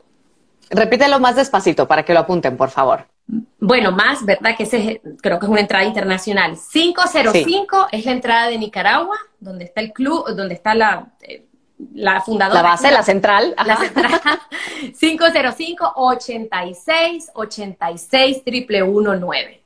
[0.72, 3.06] Repítelo más despacito para que lo apunten, por favor.
[3.60, 4.56] Bueno, más, ¿verdad?
[4.56, 6.56] Que ese creo que es una entrada internacional.
[6.72, 11.46] 505 es la entrada de Nicaragua, donde está el club, donde está la, eh,
[11.94, 12.62] la fundadora.
[12.62, 13.56] La base, la, central.
[13.66, 14.22] La central.
[15.00, 19.65] 505 86 86 119.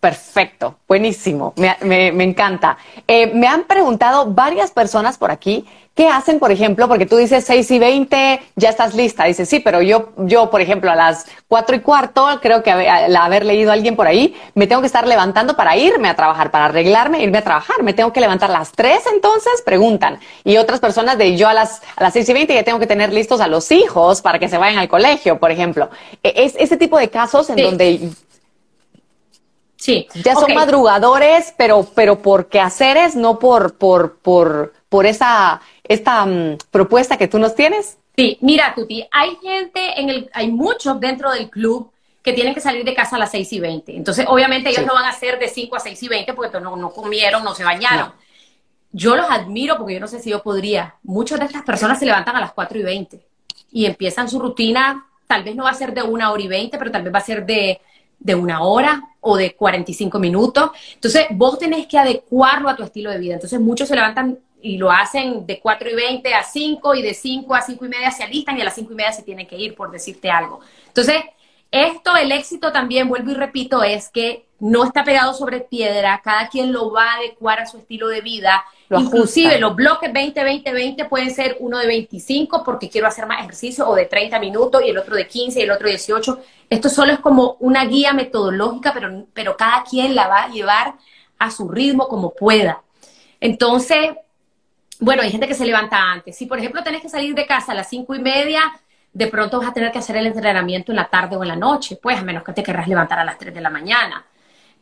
[0.00, 1.76] Perfecto, buenísimo, me,
[2.10, 2.78] me, encanta.
[3.06, 7.44] Eh, me han preguntado varias personas por aquí qué hacen, por ejemplo, porque tú dices
[7.44, 9.24] 6 y 20, ya estás lista.
[9.24, 13.14] Dices, sí, pero yo, yo, por ejemplo, a las 4 y cuarto, creo que al
[13.14, 16.50] haber leído a alguien por ahí, me tengo que estar levantando para irme a trabajar,
[16.50, 17.82] para arreglarme, irme a trabajar.
[17.82, 20.18] Me tengo que levantar a las 3, entonces preguntan.
[20.44, 22.86] Y otras personas de yo a las, a las 6 y 20 ya tengo que
[22.86, 25.90] tener listos a los hijos para que se vayan al colegio, por ejemplo.
[26.22, 28.10] E, es ese tipo de casos en donde
[29.80, 30.06] Sí.
[30.22, 36.58] Ya son madrugadores, pero, pero por quehaceres, no por, por, por, por esa, esta mm,
[36.70, 37.96] propuesta que tú nos tienes.
[38.14, 41.90] Sí, mira, Tuti, hay gente en el, hay muchos dentro del club
[42.22, 43.96] que tienen que salir de casa a las 6 y 20.
[43.96, 46.76] Entonces, obviamente, ellos no van a hacer de 5 a 6 y 20 porque no,
[46.76, 48.12] no comieron, no se bañaron.
[48.92, 50.96] Yo los admiro porque yo no sé si yo podría.
[51.04, 53.26] Muchas de estas personas se levantan a las 4 y 20
[53.72, 55.06] y empiezan su rutina.
[55.26, 57.18] Tal vez no va a ser de una hora y 20, pero tal vez va
[57.18, 57.80] a ser de
[58.20, 60.70] de una hora o de 45 minutos.
[60.94, 63.34] Entonces, vos tenés que adecuarlo a tu estilo de vida.
[63.34, 67.14] Entonces, muchos se levantan y lo hacen de 4 y 20 a 5 y de
[67.14, 69.46] 5 a 5 y media se alistan y a las 5 y media se tienen
[69.46, 70.60] que ir, por decirte algo.
[70.86, 71.22] Entonces,
[71.70, 76.48] esto, el éxito también, vuelvo y repito, es que no está pegado sobre piedra, cada
[76.48, 78.64] quien lo va a adecuar a su estilo de vida.
[78.98, 83.40] Inclusive los bloques 20, 20, 20 pueden ser uno de 25 porque quiero hacer más
[83.40, 86.40] ejercicio o de 30 minutos y el otro de 15 y el otro de 18.
[86.68, 90.94] Esto solo es como una guía metodológica, pero, pero cada quien la va a llevar
[91.38, 92.82] a su ritmo como pueda.
[93.40, 94.10] Entonces,
[94.98, 96.36] bueno, hay gente que se levanta antes.
[96.36, 98.60] Si, por ejemplo, tenés que salir de casa a las cinco y media,
[99.12, 101.56] de pronto vas a tener que hacer el entrenamiento en la tarde o en la
[101.56, 104.24] noche, pues a menos que te querrás levantar a las 3 de la mañana.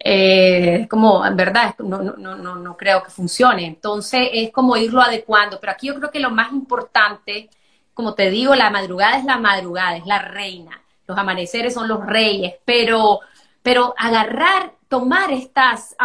[0.00, 3.66] Eh, como, en verdad, no, no, no, no creo que funcione.
[3.66, 5.58] Entonces, es como irlo adecuando.
[5.60, 7.50] Pero aquí yo creo que lo más importante,
[7.94, 10.80] como te digo, la madrugada es la madrugada, es la reina.
[11.06, 13.20] Los amaneceres son los reyes, pero,
[13.62, 15.96] pero agarrar, tomar estas,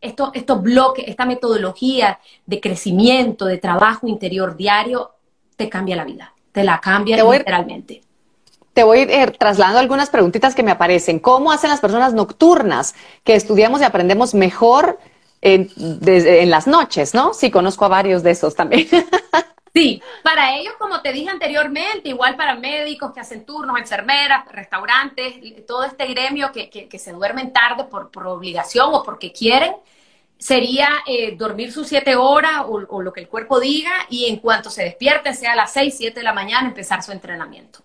[0.00, 5.12] estos, estos bloques, esta metodología de crecimiento, de trabajo interior diario,
[5.56, 8.02] te cambia la vida te la cambia literalmente.
[8.72, 11.18] Te voy eh, trasladando algunas preguntitas que me aparecen.
[11.18, 14.98] ¿Cómo hacen las personas nocturnas que estudiamos y aprendemos mejor
[15.40, 15.70] en,
[16.50, 17.34] las noches, no?
[17.34, 18.88] Sí, conozco a varios de esos también.
[19.72, 25.34] Sí, para ellos, como te dije anteriormente, igual para médicos que hacen turnos, enfermeras, restaurantes,
[25.64, 29.72] todo este gremio que, que, se duermen tarde por, por, obligación o porque quieren,
[30.40, 34.70] sería eh, dormir sus siete horas o, lo que el cuerpo diga y en cuanto
[34.70, 37.80] se despierten, sea a las seis, siete de la mañana, empezar su entrenamiento.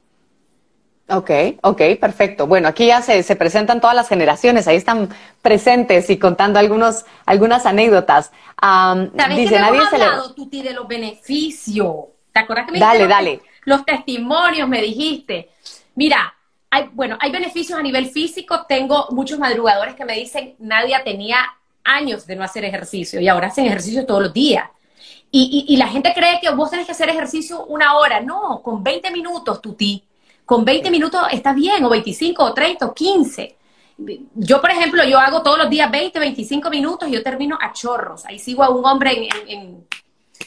[1.08, 1.30] Ok,
[1.62, 2.48] ok, perfecto.
[2.48, 5.10] Bueno, aquí ya se, se, presentan todas las generaciones, ahí están
[5.44, 8.32] presentes y contando algunos, algunas anécdotas.
[8.62, 11.96] Um, dice, que nadie hemos hablado, Tuti, de los beneficios?
[12.34, 13.42] ¿Te acuerdas que me Dale, dale.
[13.66, 15.52] Los testimonios me dijiste.
[15.94, 16.34] Mira,
[16.72, 18.66] hay, bueno, hay beneficios a nivel físico.
[18.68, 21.38] Tengo muchos madrugadores que me dicen, Nadia tenía
[21.84, 24.68] años de no hacer ejercicio y ahora hacen ejercicio todos los días.
[25.30, 28.22] Y, y, y la gente cree que vos tenés que hacer ejercicio una hora.
[28.22, 30.04] No, con 20 minutos, Tuti
[30.46, 33.58] con 20 minutos está bien, o 25, o 30, o 15.
[34.36, 37.72] Yo, por ejemplo, yo hago todos los días 20, 25 minutos y yo termino a
[37.72, 38.26] chorros.
[38.26, 39.86] Ahí sigo a un hombre en,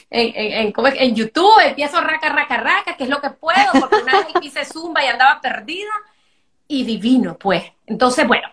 [0.09, 4.27] en, en, YouTube, empiezo raca, raca, raca, que es lo que puedo, porque una vez
[4.41, 5.91] hice zumba y andaba perdida.
[6.67, 7.63] Y divino, pues.
[7.87, 8.47] Entonces, bueno,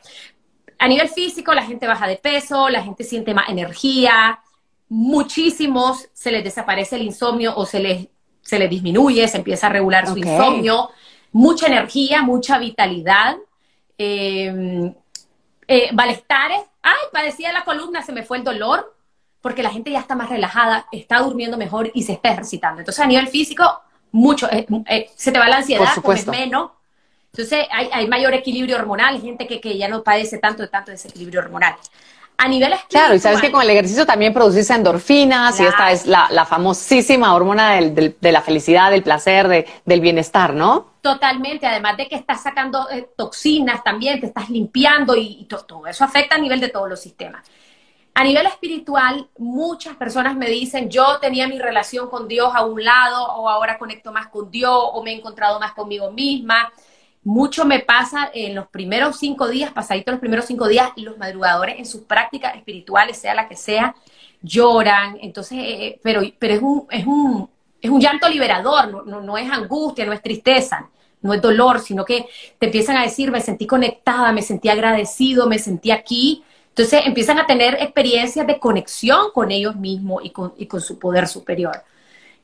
[0.79, 4.41] a nivel físico, la gente baja de peso, la gente siente más energía,
[4.89, 8.09] muchísimos se les desaparece el insomnio o se les,
[8.41, 10.91] se les disminuye, se empieza a regular su insomnio
[11.33, 13.37] mucha energía, mucha vitalidad,
[13.99, 14.93] eh,
[15.69, 16.61] eh, malestares.
[16.83, 18.95] Ay, padecía la columna, se me fue el dolor,
[19.41, 22.81] porque la gente ya está más relajada, está durmiendo mejor y se está ejercitando.
[22.81, 23.81] Entonces, a nivel físico,
[24.13, 26.71] mucho, eh, eh, se te va la ansiedad, comes menos.
[27.33, 30.91] Entonces, hay, hay, mayor equilibrio hormonal, gente que, que ya no padece tanto de tanto
[30.91, 31.77] desequilibrio hormonal
[32.39, 36.07] a nivel Claro, y sabes que con el ejercicio también produces endorfinas y esta es
[36.07, 40.97] la, famosísima hormona del, de la felicidad, del placer, de, del bienestar, ¿no?
[41.01, 46.05] Totalmente, además de que estás sacando eh, toxinas también, te estás limpiando y, todo eso
[46.05, 47.49] afecta a nivel de todos los sistemas.
[48.15, 52.83] A nivel espiritual, muchas personas me dicen, yo tenía mi relación con Dios a un
[52.83, 56.73] lado o ahora conecto más con Dios o me he encontrado más conmigo misma
[57.27, 61.77] mucho me pasa en los primeros cinco días, pasaditos los primeros cinco días, los madrugadores
[61.77, 63.97] en sus prácticas espirituales, sea la que sea,
[64.43, 67.51] lloran, entonces, eh, eh, pero, pero es un, es un,
[67.83, 70.89] es un llanto liberador, no, no, es angustia, no es tristeza,
[71.21, 72.27] no es dolor, sino que
[72.61, 76.45] te empiezan a decir, me sentí conectada, me sentí agradecido, me sentí aquí.
[76.69, 81.01] Entonces empiezan a tener experiencias de conexión con ellos mismos y con, y con su
[81.01, 81.83] poder superior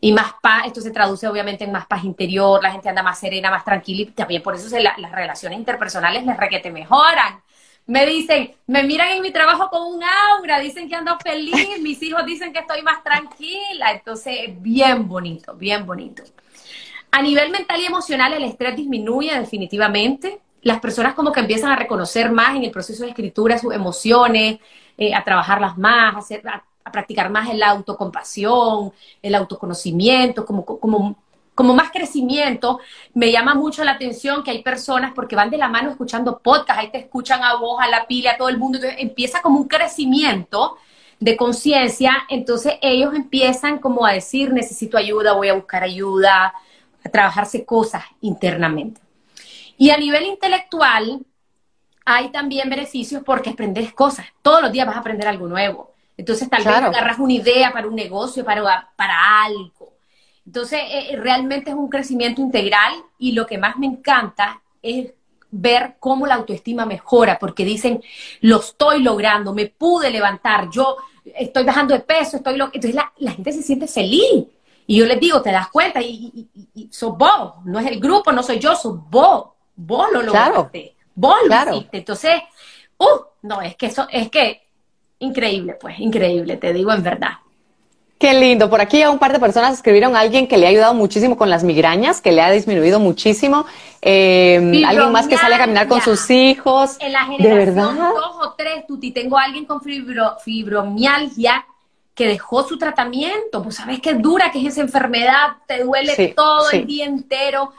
[0.04, 3.20] y más paz, esto se traduce obviamente en más paz interior, la gente anda más
[3.20, 7.40] serena, más tranquila y también por eso las relaciones interpersonales les requete mejoran.
[7.86, 12.02] Me dicen, me miran en mi trabajo con un aura, dicen que ando feliz, mis
[12.02, 16.24] hijos dicen que estoy más tranquila, entonces bien bonito, bien bonito.
[17.12, 20.40] A nivel mental y emocional el estrés disminuye definitivamente.
[20.62, 24.58] Las personas como que empiezan a reconocer más en el proceso de escritura sus emociones,
[24.98, 26.42] eh, a trabajarlas más, a, hacer,
[26.90, 28.92] practicar más el autocompasión,
[29.22, 31.16] el autoconocimiento, como, como,
[31.54, 32.80] como más crecimiento.
[33.14, 36.80] Me llama mucho la atención que hay personas porque van de la mano escuchando podcast,
[36.80, 39.60] ahí te escuchan a vos, a la pila, a todo el mundo, entonces empieza como
[39.60, 40.76] un crecimiento
[41.20, 46.52] de conciencia, entonces ellos empiezan como a decir, necesito ayuda, voy a buscar ayuda,
[47.04, 49.00] a trabajarse cosas internamente.
[49.76, 51.24] Y a nivel intelectual,
[52.04, 54.26] hay también beneficios porque aprendes cosas.
[54.42, 55.91] Todos los días vas a aprender algo nuevo.
[56.16, 59.92] Entonces tal vez agarras una idea para un negocio, para, para algo.
[60.46, 65.12] Entonces eh, eh, realmente es un crecimiento integral y lo que más me encanta es
[65.50, 68.02] ver cómo la autoestima mejora, porque dicen,
[68.40, 72.66] lo estoy logrando, me pude levantar, yo estoy bajando de peso, estoy lo...
[72.66, 74.46] Entonces la, gente se siente feliz.
[74.86, 78.32] Y yo les digo, te das cuenta, y, y, sos vos, no es el grupo,
[78.32, 81.98] no soy yo, sos vos, vos lo lograste, vos lo hiciste.
[81.98, 82.42] Entonces,
[82.98, 84.61] uh, no, es que eso, es que
[85.22, 87.32] increíble, pues, increíble, te digo en verdad.
[88.22, 88.70] Qué lindo.
[88.70, 91.36] Por aquí ya un par de personas escribieron a alguien que le ha ayudado muchísimo
[91.36, 93.66] con las migrañas, que le ha disminuido muchísimo.
[94.00, 96.98] Eh, alguien más que sale a caminar con sus hijos.
[97.00, 98.10] En la generación ¿De verdad?
[98.14, 101.66] dos o tres, Tuti, tengo a alguien con fibromialgia
[102.14, 103.60] que dejó su tratamiento.
[103.60, 107.72] Pues sabes qué dura que es esa enfermedad, te duele todo el día entero.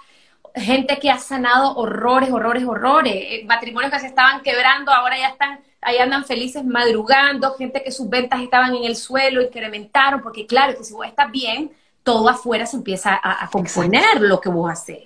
[0.56, 3.16] Gente que ha sanado horrores, horrores, horrores.
[3.16, 7.92] Eh, matrimonios que se estaban quebrando, ahora ya están ahí andan felices madrugando, gente que
[7.92, 11.72] sus ventas estaban en el suelo, incrementaron, porque claro, que si vos estás bien,
[12.04, 15.00] todo afuera se empieza a, componer lo que vos haces.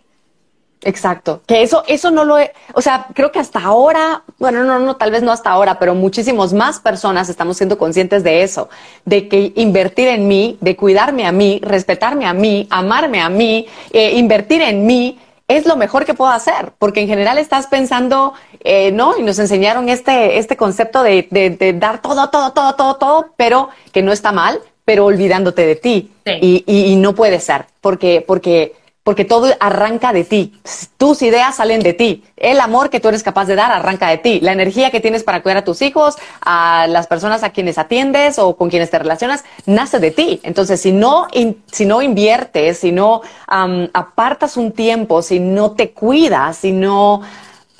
[0.83, 4.77] Exacto, que eso, eso no lo, he, o sea, creo que hasta ahora, bueno, no,
[4.77, 8.69] no, tal vez no hasta ahora, pero muchísimos más personas estamos siendo conscientes de eso,
[9.03, 13.65] de que invertir en mí, de cuidarme a mí, respetarme a mí, amarme a mí,
[13.91, 18.33] eh, invertir en mí, es lo mejor que puedo hacer, porque en general estás pensando,
[18.63, 19.17] eh, ¿no?
[19.17, 23.69] Y nos enseñaron este, este concepto de, de, dar todo, todo, todo, todo, todo, pero
[23.93, 26.11] que no está mal, pero olvidándote de ti.
[26.25, 28.73] Y, y, no puede ser, porque, porque
[29.07, 30.59] porque todo arranca de ti.
[30.97, 32.25] Tus ideas salen de ti.
[32.35, 34.41] El amor que tú eres capaz de dar arranca de ti.
[34.41, 38.37] La energía que tienes para cuidar a tus hijos, a las personas a quienes atiendes
[38.37, 40.41] o con quienes te relacionas, nace de ti.
[40.43, 41.27] Entonces, si no,
[41.71, 47.21] si no inviertes, si no apartas un tiempo, si no te cuidas, si no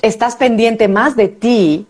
[0.02, 1.88] estás pendiente más de ti,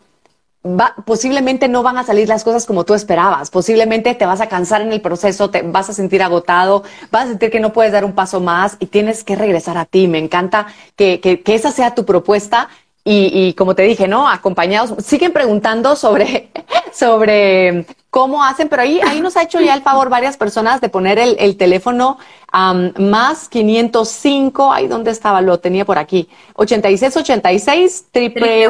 [1.05, 4.81] posiblemente no van a salir las cosas como tú esperabas, posiblemente te vas a cansar
[4.81, 8.05] en el proceso, te vas a sentir agotado, vas a sentir que no puedes dar
[8.05, 10.07] un paso más y tienes que regresar a ti.
[10.07, 12.69] Me encanta que, que, esa sea tu propuesta.
[13.03, 14.27] Y, y, como te dije, ¿no?
[14.27, 16.49] Acompañados, siguen preguntando sobre,
[16.91, 20.89] sobre cómo hacen, pero ahí, ahí nos ha hecho ya el favor varias personas de
[20.89, 22.17] poner el, el teléfono
[22.53, 28.67] um, más 505, ahí dónde estaba, lo tenía por aquí, 8686 triple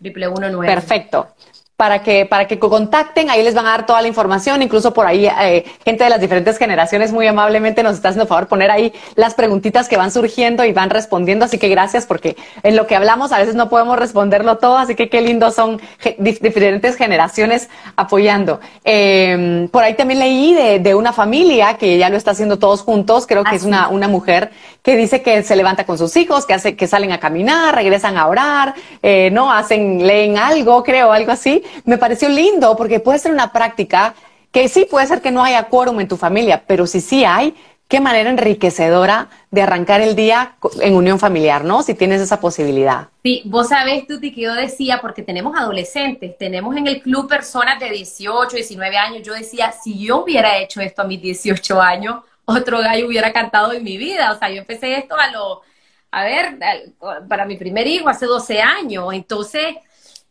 [0.00, 0.66] 19.
[0.66, 1.28] Perfecto.
[1.76, 5.06] Para que, para que contacten, ahí les van a dar toda la información, incluso por
[5.06, 8.92] ahí eh, gente de las diferentes generaciones muy amablemente nos está haciendo favor poner ahí
[9.16, 12.94] las preguntitas que van surgiendo y van respondiendo, así que gracias porque en lo que
[12.94, 15.80] hablamos a veces no podemos responderlo todo, así que qué lindo son
[16.20, 18.60] diferentes generaciones apoyando.
[18.84, 22.82] Em, por ahí también leí de, de, una familia que ya lo está haciendo todos
[22.82, 24.52] juntos, creo que es una, una mujer
[24.84, 28.18] que dice que se levanta con sus hijos, que hace, que salen a caminar, regresan
[28.18, 33.18] a orar, eh, no hacen, leen algo, creo, algo así me pareció lindo porque puede
[33.18, 34.14] ser una práctica
[34.52, 37.54] que sí puede ser que no haya quórum en tu familia, pero si sí hay,
[37.88, 41.82] qué manera enriquecedora de arrancar el día en unión familiar, ¿no?
[41.82, 43.08] Si tienes esa posibilidad.
[43.22, 47.80] Sí, vos sabés, Tuti, que yo decía, porque tenemos adolescentes, tenemos en el club personas
[47.80, 52.16] de 18, 19 años, yo decía, si yo hubiera hecho esto a mis 18 años,
[52.44, 55.62] otro gallo hubiera cantado en mi vida, o sea, yo empecé esto a lo,
[56.10, 56.58] a ver,
[57.28, 59.76] para mi primer hijo hace 12 años, entonces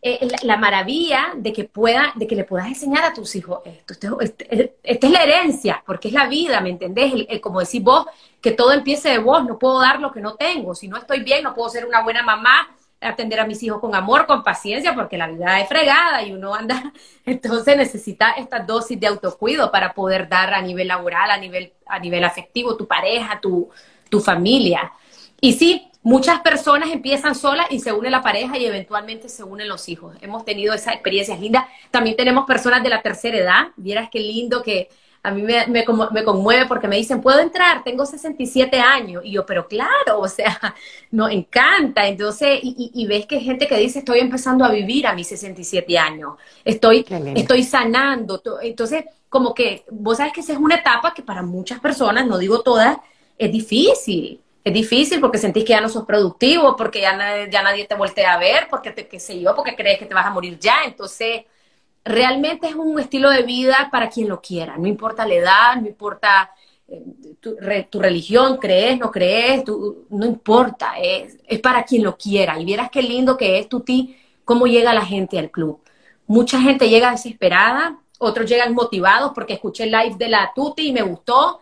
[0.06, 4.20] eh, la, maravilla de que pueda, de que le puedas enseñar a tus hijos esto.
[4.20, 7.14] Esta es la herencia, porque es la vida, ¿me entendés?
[7.42, 8.06] como decís vos,
[8.42, 10.76] que todo empiece de vos, no puedo dar lo que no tengo.
[10.76, 13.96] Si no estoy bien, no puedo ser una buena mamá, atender a mis hijos con
[13.96, 16.94] amor, con paciencia, porque la vida es fregada y uno anda,
[17.26, 22.00] entonces necesita esta dosis de autocuido para poder dar a nivel laboral, a nivel, a
[22.00, 23.70] nivel afectivo, tu pareja, tu,
[24.10, 24.92] tu familia.
[25.40, 29.70] Y sí, Muchas personas empiezan solas y se une la pareja y eventualmente se unen
[29.70, 30.18] los hijos.
[30.20, 31.64] Hemos tenido esas experiencias lindas.
[31.92, 33.68] También tenemos personas de la tercera edad.
[33.78, 34.90] Vieras qué lindo que
[35.26, 39.24] a mí me, me, conmueve porque me dicen, puedo entrar, tengo 67 años.
[39.26, 40.76] Y yo, pero claro, o sea,
[41.12, 42.06] nos encanta.
[42.06, 45.98] Entonces, y, ves que hay gente que dice, estoy empezando a vivir a mis 67
[45.98, 46.34] años,
[46.66, 47.06] estoy,
[47.36, 48.42] estoy sanando.
[48.62, 52.38] Entonces, como que vos sabes que esa es una etapa que para muchas personas, no
[52.38, 52.98] digo todas,
[53.38, 57.62] es difícil es difícil porque sentís que ya no sos productivo, porque ya, nadie, ya
[57.62, 60.26] nadie te voltea a ver, porque te, qué sé yo, porque crees que te vas
[60.26, 60.84] a morir ya.
[60.86, 61.44] Entonces,
[62.04, 64.78] realmente es un estilo de vida para quien lo quiera.
[64.78, 66.52] No importa la edad, no importa
[66.88, 67.04] eh,
[67.40, 70.94] tu, religión, crees, no crees, no importa.
[71.00, 72.60] Es, para quien lo quiera.
[72.60, 75.80] Y vieras qué lindo que es ti, cómo llega la gente al club.
[76.28, 80.94] Mucha gente llega desesperada, otros llegan motivados porque escuché el live de la Tuti y
[80.94, 81.60] me gustó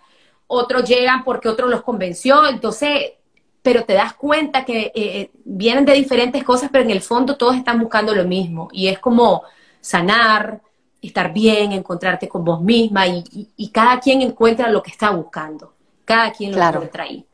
[0.54, 3.14] otros llegan porque otro los convenció, entonces,
[3.62, 7.38] pero te das cuenta que eh, eh, vienen de diferentes cosas, pero en el fondo
[7.38, 9.44] todos están buscando lo mismo y es como
[9.82, 10.62] sanar,
[11.02, 15.74] estar bien, encontrarte con vos misma y, cada quien encuentra lo que está buscando,
[16.06, 16.78] cada quien lo claro.
[16.78, 17.26] encuentra ahí.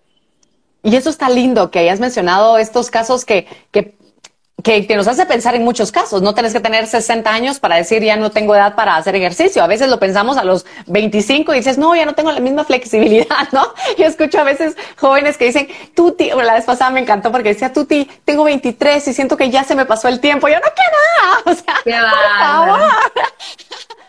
[0.84, 3.98] Y eso está lindo que hayas mencionado estos casos que, que
[4.64, 6.22] que, nos hace pensar en muchos casos.
[6.22, 9.64] No tenés que tener 60 años para decir ya no tengo edad para hacer ejercicio.
[9.64, 12.64] A veces lo pensamos a los 25 y dices, no, ya no tengo la misma
[12.66, 13.74] flexibilidad, ¿no?
[13.98, 17.72] Yo escucho a veces jóvenes que dicen, Tuti, la vez pasada me encantó porque decía,
[17.72, 20.48] Tuti, tengo 23 y siento que ya se me pasó el tiempo.
[20.48, 20.98] Yo no quiero
[21.46, 22.92] O sea, por favor.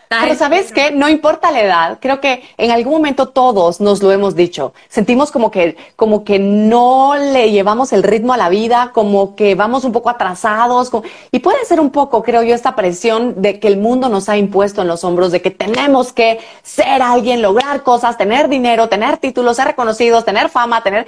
[0.09, 4.11] Pero sabes qué, no importa la edad, creo que en algún momento todos nos lo
[4.11, 4.73] hemos dicho.
[4.87, 9.53] Sentimos como que, como que no le llevamos el ritmo a la vida, como que
[9.53, 10.89] vamos un poco atrasados.
[11.31, 14.37] y puede ser un poco, creo yo, esta presión de que el mundo nos ha
[14.37, 19.17] impuesto en los hombros, de que tenemos que ser alguien, lograr cosas, tener dinero, tener
[19.17, 21.05] títulos, ser reconocidos, tener fama, tener...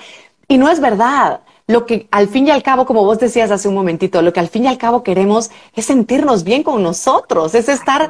[0.47, 3.67] Y no es verdad lo que al fin y al cabo, como vos decías hace
[3.67, 7.55] un momentito, lo que al fin y al cabo queremos es sentirnos bien con nosotros,
[7.55, 8.09] es estar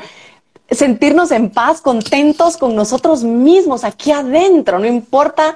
[0.71, 5.55] sentirnos en paz, contentos con nosotros mismos aquí adentro, no importa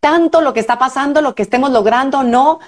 [0.00, 2.60] tanto lo que está pasando, lo que estemos logrando, no,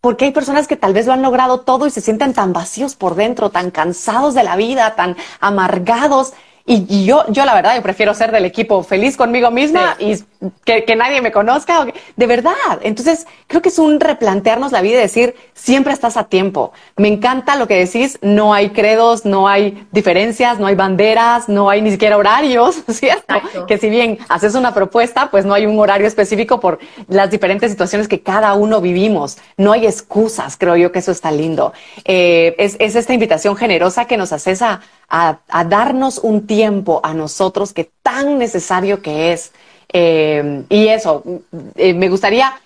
[0.00, 2.94] porque hay personas que tal vez lo han logrado todo y se sienten tan vacíos
[2.94, 6.34] por dentro, tan cansados de la vida, tan amargados.
[6.66, 10.22] Y, yo, yo la verdad, yo prefiero ser del equipo feliz conmigo misma y
[10.64, 11.86] que, nadie me conozca.
[12.16, 12.52] De verdad.
[12.82, 16.72] Entonces, creo que es un replantearnos la vida y decir, siempre estás a tiempo.
[16.96, 21.70] Me encanta lo que decís, no hay credos, no hay diferencias, no hay banderas, no
[21.70, 23.66] hay ni siquiera horarios, ¿cierto?
[23.66, 26.78] Que si bien haces una propuesta, pues no hay un horario específico por
[27.08, 29.38] las diferentes situaciones que cada uno vivimos.
[29.56, 31.72] No hay excusas, creo yo que eso está lindo.
[32.04, 37.00] Eh, es, es, esta invitación generosa que nos haces a, a, a darnos un tiempo
[37.02, 39.52] a nosotros que tan necesario que es.
[39.92, 41.22] Eh, y eso,
[41.76, 42.60] eh, me gustaría,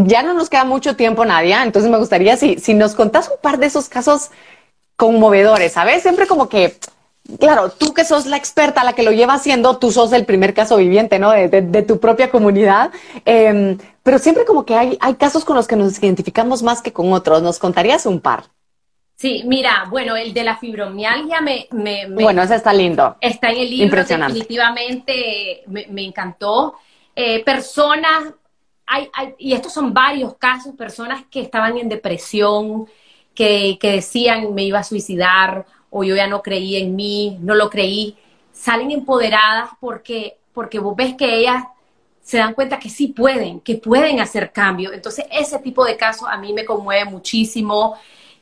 [0.00, 3.40] ya no nos queda mucho tiempo, Nadia, entonces me gustaría si, si nos contás un
[3.40, 4.30] par de esos casos
[4.96, 6.02] conmovedores, ¿sabes?
[6.02, 6.76] Siempre como que,
[7.38, 10.54] claro, tú que sos la experta, la que lo lleva haciendo, tú sos el primer
[10.54, 11.30] caso viviente, ¿no?
[11.30, 12.90] De, de, tu propia comunidad.
[13.24, 16.92] Em, pero siempre como que hay, hay casos con los que nos identificamos más que
[16.92, 17.42] con otros.
[17.42, 18.44] ¿Nos contarías un par?
[19.18, 21.66] Sí, mira, bueno, el de la fibromialgia me...
[21.72, 23.16] me, bueno, ese está lindo.
[23.20, 26.76] Está en el libro, definitivamente me, encantó.
[27.16, 28.32] Eh, personas,
[28.86, 32.86] hay, y estos son varios casos, personas que estaban en depresión,
[33.34, 37.56] que, que decían me iba a suicidar o yo ya no creí en mí, no
[37.56, 38.16] lo creí,
[38.52, 41.64] salen empoderadas porque, porque vos ves que ellas
[42.20, 44.92] se dan cuenta que sí pueden, que pueden hacer cambio.
[44.92, 47.96] Entonces, ese tipo de casos a mí me conmueve muchísimo.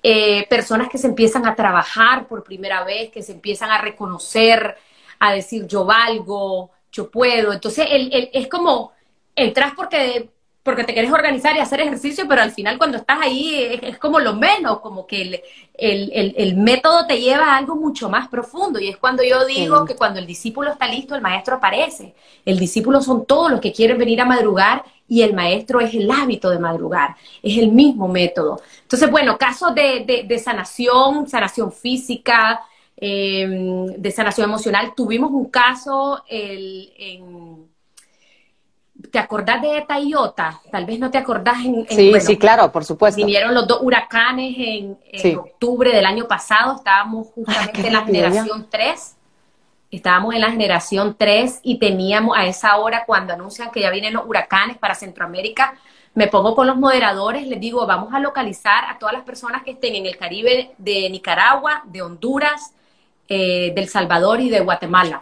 [0.09, 4.77] Eh, personas que se empiezan a trabajar por primera vez, que se empiezan a reconocer,
[5.19, 7.53] a decir yo valgo, yo puedo.
[7.53, 8.93] Entonces, es como,
[9.35, 10.31] entras porque,
[10.67, 14.19] porque te quieres organizar y hacer ejercicio, pero al final cuando estás ahí es, como
[14.19, 15.41] lo menos, como que
[15.79, 18.81] el, método te lleva a algo mucho más profundo.
[18.81, 22.17] Y es cuando yo digo que cuando el discípulo está listo, el maestro aparece.
[22.45, 26.11] El discípulo son todos los que quieren venir a madrugar y el maestro es el
[26.11, 27.15] hábito de madrugar,
[27.45, 28.61] es el mismo método.
[28.83, 32.61] Entonces, bueno, casos de, sanación, sanación física,
[32.97, 34.95] em, de sanación emocional.
[34.97, 37.76] Tuvimos un caso en...
[39.11, 40.61] ¿Te acordás de Eta y Iota?
[40.71, 41.87] Tal vez no te acordás en...
[41.89, 43.17] sí, sí, claro, por supuesto.
[43.17, 44.99] Vinieron los dos huracanes en,
[45.39, 49.17] octubre del año pasado, estábamos justamente en la generación 3
[49.91, 54.15] estábamos en la generación 3 y teníamos a esa hora cuando anuncian que ya vienen
[54.15, 55.75] los huracanes para Centroamérica,
[56.15, 59.73] me pongo con los moderadores, les digo, vamos a localizar a todas las personas que
[59.73, 62.73] estén en el Caribe de Nicaragua, de Honduras,
[63.29, 65.21] eh, del Salvador y de Guatemala.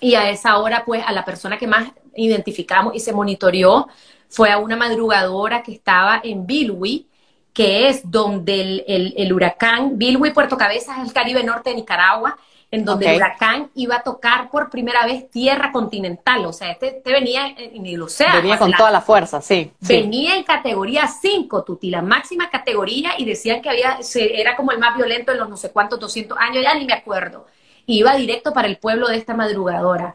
[0.00, 3.86] Y a esa hora, pues, a la persona que más identificamos y se monitoreó
[4.28, 7.06] fue a una madrugadora que estaba en Bilwi,
[7.52, 11.76] que es donde el, el, el huracán, Bilwi, Puerto Cabezas, es el Caribe norte de
[11.76, 12.36] Nicaragua,
[12.70, 16.44] en donde el huracán iba a tocar por primera vez tierra continental.
[16.44, 18.36] O sea, este, este venía en el océano.
[18.36, 19.72] Venía con toda la fuerza, sí.
[19.80, 24.78] Venía en categoría 5, Tuti, la máxima categoría, y decían que había, era como el
[24.78, 27.46] más violento en los no sé cuántos 200 años, ya ni me acuerdo.
[27.86, 30.14] iba directo para el pueblo de esta madrugadora.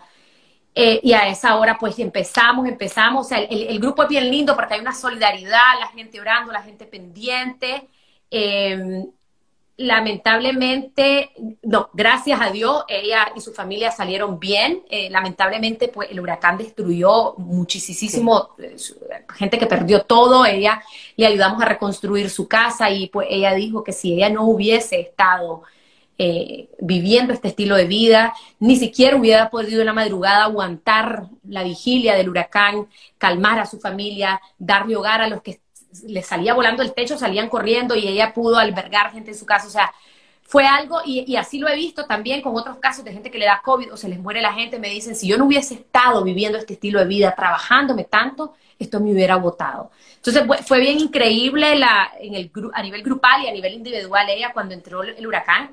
[0.76, 4.30] Eh, y a esa hora pues empezamos, empezamos, o sea, el, el, grupo es bien
[4.32, 7.88] lindo porque hay una solidaridad, la gente orando, la gente pendiente.
[8.32, 9.06] Eh,
[9.78, 11.32] lamentablemente,
[11.64, 14.84] no, gracias a Dios, ella y su familia salieron bien.
[14.90, 18.76] Eh, lamentablemente, pues el huracán destruyó muchísimo, eh,
[19.36, 20.46] gente que perdió todo.
[20.46, 20.82] Ella
[21.16, 25.00] le ayudamos a reconstruir su casa y pues ella dijo que si ella no hubiese
[25.00, 25.64] estado
[26.18, 31.64] eh, viviendo este estilo de vida, ni siquiera hubiera podido en la madrugada aguantar la
[31.64, 32.88] vigilia del huracán,
[33.18, 35.60] calmar a su familia, darle hogar a los que
[36.08, 39.68] le salía volando el techo, salían corriendo y ella pudo albergar gente en su casa.
[39.68, 39.92] O sea,
[40.44, 43.46] fue algo, y, así lo he visto también con otros casos de gente que le
[43.46, 46.24] da COVID o se les muere la gente, me dicen, si yo no hubiese estado
[46.24, 49.90] viviendo este estilo de vida, trabajándome tanto, esto me hubiera agotado.
[50.18, 54.52] Entonces fue bien increíble la, en el, a nivel grupal y a nivel individual ella
[54.54, 55.72] cuando entró el huracán.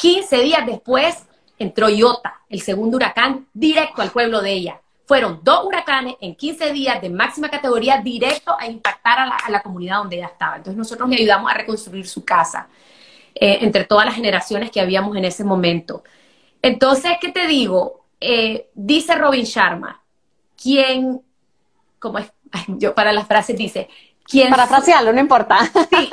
[0.00, 1.26] 15 días después
[1.58, 4.80] entró Iota, el segundo huracán, directo al pueblo de ella
[5.10, 9.96] fueron dos huracanes en 15 días de máxima categoría directo a impactar a la, comunidad
[9.96, 10.54] donde ella estaba.
[10.54, 12.68] Entonces nosotros le ayudamos a reconstruir su casa
[13.34, 16.04] eh, entre todas las generaciones que habíamos en ese momento.
[16.62, 18.04] Entonces, ¿qué te digo?
[18.20, 20.00] Eh, dice Robin Sharma,
[20.56, 21.20] quien,
[21.98, 22.32] como es,
[22.68, 23.88] yo para las frases dice,
[24.30, 24.50] quien...
[24.50, 25.58] Parafrasearlo, no importa.
[25.90, 26.08] Sí,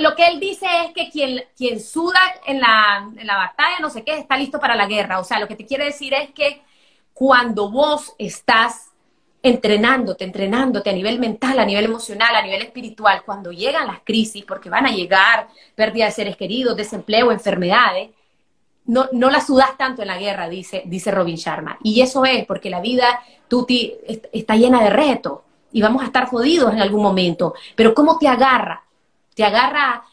[0.00, 3.90] lo, que él dice es que quien, quien suda en la, en la batalla, no
[3.90, 5.18] sé qué, está listo para la guerra.
[5.18, 6.62] O sea, lo que te quiere decir es que
[7.14, 8.90] cuando vos estás
[9.42, 14.44] entrenándote, entrenándote a nivel mental, a nivel emocional, a nivel espiritual, cuando llegan las crisis,
[14.44, 18.10] porque van a llegar pérdida de seres queridos, desempleo, enfermedades,
[18.86, 21.78] no, no la sudas tanto en la guerra, dice, dice Robin Sharma.
[21.82, 23.94] Y eso es porque la vida, Tuti,
[24.32, 25.40] está llena de retos
[25.74, 27.52] y vamos a estar jodidos en algún momento.
[27.74, 28.84] Pero ¿cómo te agarra?
[29.34, 30.04] ¿Te agarra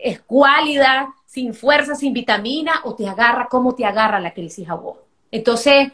[0.00, 4.98] escuálida, sin fuerza, sin vitamina, o te agarra, cómo te agarra la crisis a vos?
[5.32, 5.90] Entonces,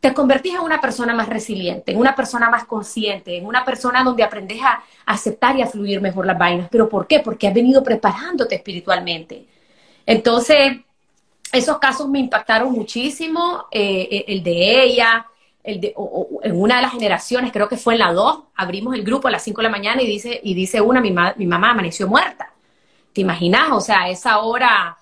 [0.00, 4.02] te convertís en una persona más resiliente, en una persona más consciente, en una persona
[4.02, 6.68] donde aprendes a aceptar y a fluir mejor las vainas.
[6.70, 7.20] ¿Pero por qué?
[7.20, 9.46] Porque has venido preparándote espiritualmente.
[10.06, 10.78] Entonces,
[11.52, 15.26] esos casos me impactaron muchísimo, eh, eh, el de ella,
[15.64, 15.94] el de,
[16.42, 19.30] en una de las generaciones, creo que fue en la 2, abrimos el grupo a
[19.30, 22.50] las 5 de la mañana y dice, y dice una, mi, mi mamá amaneció muerta.
[23.12, 23.70] ¿Te imaginas?
[23.72, 24.96] O sea, esa hora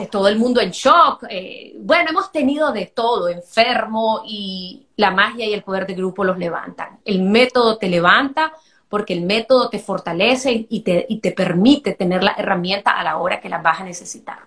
[0.00, 1.24] eh, todo el mundo en shock.
[1.28, 6.24] Eh, bueno, hemos tenido de todo, enfermo y la magia y el poder del grupo
[6.24, 6.98] los levantan.
[7.04, 8.52] El método te levanta
[8.88, 13.18] porque el método te fortalece y te, y te permite tener la herramienta a la
[13.18, 14.38] hora que las vas a necesitar.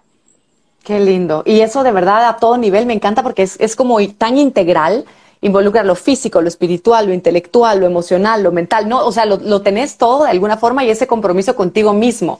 [0.83, 1.41] Qué lindo.
[1.45, 5.05] Y eso de verdad a todo nivel me encanta porque es, es como tan integral
[5.45, 9.37] involucra lo físico, lo espiritual, lo intelectual, lo emocional, lo mental, no, o sea, lo,
[9.37, 12.39] lo, tenés todo de alguna forma y ese compromiso contigo mismo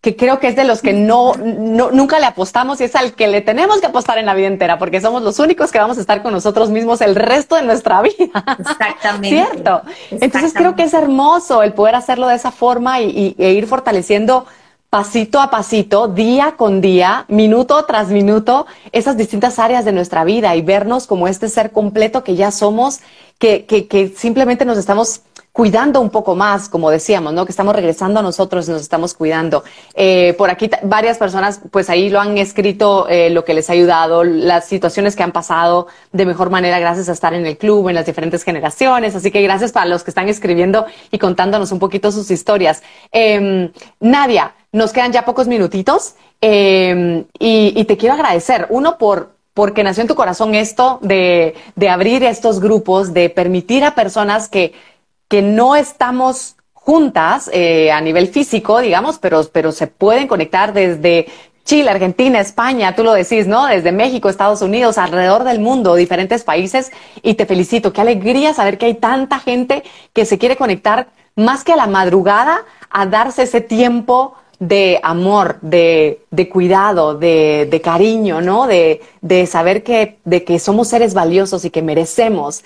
[0.00, 3.28] que creo que es de los que no, nunca le apostamos y es al que
[3.28, 6.00] le tenemos que apostar en la vida entera, porque somos los únicos que vamos a
[6.00, 8.56] estar con nosotros mismos el resto de nuestra vida.
[8.58, 9.28] Exactamente.
[9.28, 9.82] ¿Cierto?
[10.10, 14.46] Entonces creo que es hermoso el poder hacerlo de esa forma y, e ir fortaleciendo
[14.90, 20.56] pasito a pasito, día con día, minuto tras minuto, esas distintas áreas de nuestra vida
[20.56, 22.98] y vernos como este ser completo que ya somos,
[23.38, 25.22] que, que, que simplemente nos estamos
[25.52, 27.44] cuidando un poco más, como decíamos, ¿no?
[27.44, 29.64] Que estamos regresando a nosotros y nos estamos cuidando.
[29.94, 33.72] Eh, por aquí varias personas, pues ahí lo han escrito, eh, lo que les ha
[33.72, 37.88] ayudado, las situaciones que han pasado de mejor manera gracias a estar en el club,
[37.88, 39.16] en las diferentes generaciones.
[39.16, 42.82] Así que gracias para los que están escribiendo y contándonos un poquito sus historias.
[43.10, 48.66] Eh, Nadia, nos quedan ya pocos minutitos em, y, y te quiero agradecer.
[48.70, 53.84] Uno por porque nació en tu corazón esto de, de abrir estos grupos, de permitir
[53.84, 54.72] a personas que
[55.30, 61.28] que no estamos juntas eh, a nivel físico, digamos, pero, pero se pueden conectar desde
[61.64, 63.66] Chile, Argentina, España, tú lo decís, ¿no?
[63.66, 66.90] Desde México, Estados Unidos, alrededor del mundo, diferentes países.
[67.22, 67.92] Y te felicito.
[67.92, 71.86] Qué alegría saber que hay tanta gente que se quiere conectar más que a la
[71.86, 78.66] madrugada a darse ese tiempo de amor, de, de cuidado, de, de, cariño, ¿no?
[78.66, 82.64] De, de saber que, de que somos seres valiosos y que merecemos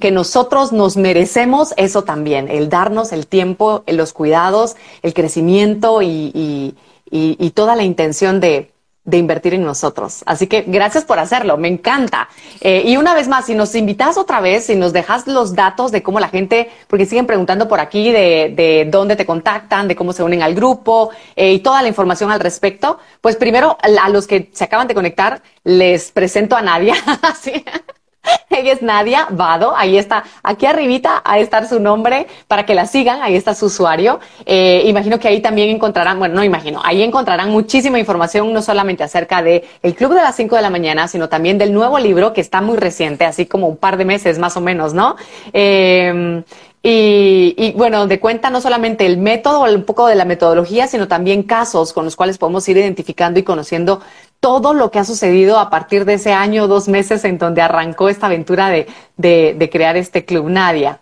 [0.00, 6.74] que nosotros nos merecemos eso también, el darnos el tiempo, los cuidados, el crecimiento y,
[7.54, 8.72] toda la intención de,
[9.10, 10.22] invertir en nosotros.
[10.26, 12.28] Así que gracias por hacerlo, me encanta.
[12.60, 15.92] Eh, y una vez más, si nos invitas otra vez, si nos dejas los datos
[15.92, 20.12] de cómo la gente, porque siguen preguntando por aquí de, dónde te contactan, de cómo
[20.12, 24.26] se unen al grupo eh, y toda la información al respecto, pues primero a los
[24.26, 26.94] que se acaban de conectar, les presento a Nadia.
[28.50, 32.86] Ella es Nadia Vado, ahí está, aquí arribita, ahí está su nombre para que la
[32.86, 34.20] sigan, ahí está su usuario.
[34.46, 39.04] Eh, imagino que ahí también encontrarán, bueno, no imagino, ahí encontrarán muchísima información, no solamente
[39.04, 42.32] acerca de el Club de las 5 de la mañana, sino también del nuevo libro
[42.32, 45.16] que está muy reciente, así como un par de meses más o menos, ¿no?
[45.52, 46.42] Eh,
[46.90, 51.42] y, bueno, de cuenta no solamente el método, un poco de la metodología, sino también
[51.42, 54.00] casos con los cuales podemos ir identificando y conociendo
[54.40, 58.08] todo lo que ha sucedido a partir de ese año, dos meses en donde arrancó
[58.08, 58.86] esta aventura de,
[59.16, 61.00] de, crear este club Nadia.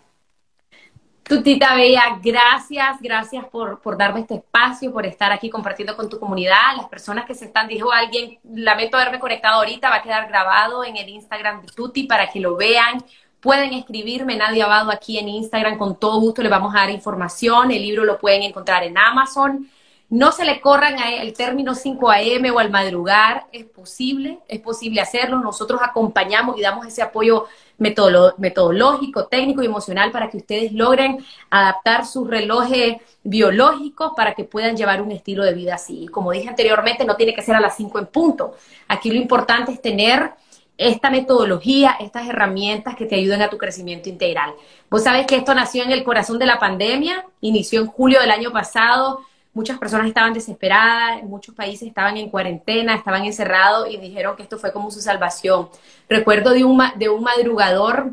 [1.23, 6.19] Tutita Bella, gracias, gracias por, por, darme este espacio, por estar aquí compartiendo con tu
[6.19, 6.75] comunidad.
[6.75, 10.83] Las personas que se están, dijo alguien, lamento haberme conectado ahorita, va a quedar grabado
[10.83, 13.03] en el Instagram de Tuti para que lo vean
[13.39, 17.71] Pueden escribirme Nadia Abado aquí en Instagram, con todo gusto les vamos a dar información.
[17.71, 19.69] El libro lo pueden encontrar en Amazon.
[20.09, 22.49] No se le corran al término 5 a.m.
[22.49, 25.37] o al madrugar, es posible, es posible hacerlo.
[25.39, 27.45] Nosotros acompañamos y damos ese apoyo
[27.77, 34.77] metodológico, técnico y emocional para que ustedes logren adaptar sus relojes biológicos para que puedan
[34.77, 36.07] llevar un estilo de vida así.
[36.07, 38.55] Como dije anteriormente, no tiene que ser a las 5 en punto.
[38.87, 40.31] Aquí lo importante es tener
[40.77, 44.53] esta metodología, estas herramientas que te ayuden a tu crecimiento integral.
[44.89, 48.31] Vos sabés que esto nació en el corazón de la pandemia, inició en julio del
[48.31, 49.21] año pasado,
[49.53, 54.59] muchas personas estaban desesperadas, muchos países estaban en cuarentena, estaban encerrados y dijeron que esto
[54.59, 55.69] fue como su salvación.
[56.07, 58.11] Recuerdo de un, de un madrugador,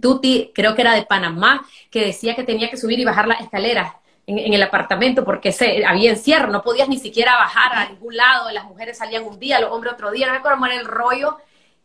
[0.00, 3.40] Tuti, creo que era de Panamá, que decía que tenía que subir y bajar las
[3.40, 3.94] escaleras
[4.26, 8.50] en, el apartamento porque se, había encierro, no podías ni siquiera bajar a ningún lado,
[8.52, 11.38] las mujeres salían un día, los hombres otro día, no me acuerdo cómo el rollo,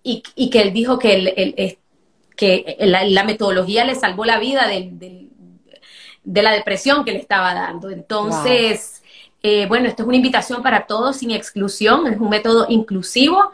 [0.05, 1.77] y, que él dijo que, el,
[2.35, 5.29] que la, metodología le salvó la vida de,
[6.23, 7.89] la depresión que le estaba dando.
[7.89, 9.01] Entonces,
[9.41, 13.51] eh, bueno, esto es una invitación para todos sin exclusión, es un método inclusivo.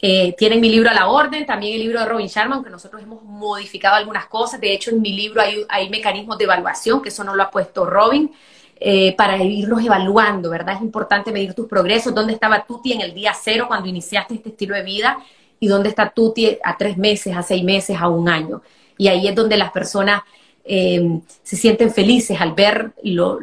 [0.00, 3.02] Eh, tienen mi libro a la orden, también el libro de Robin Sharma, aunque nosotros
[3.02, 4.60] hemos modificado algunas cosas.
[4.60, 7.50] De hecho, en mi libro hay, hay mecanismos de evaluación, que eso no lo ha
[7.50, 8.30] puesto Robin,
[8.78, 10.76] eh, para irlos evaluando, ¿verdad?
[10.76, 12.14] Es importante medir tus progresos.
[12.14, 15.18] ¿Dónde estaba Tuti en el día cero cuando iniciaste este estilo de vida?
[15.60, 18.62] Y dónde está Tuti a tres meses, a seis meses, a un año.
[18.96, 20.22] Y ahí es donde las personas
[20.64, 23.38] eh, se sienten felices al ver los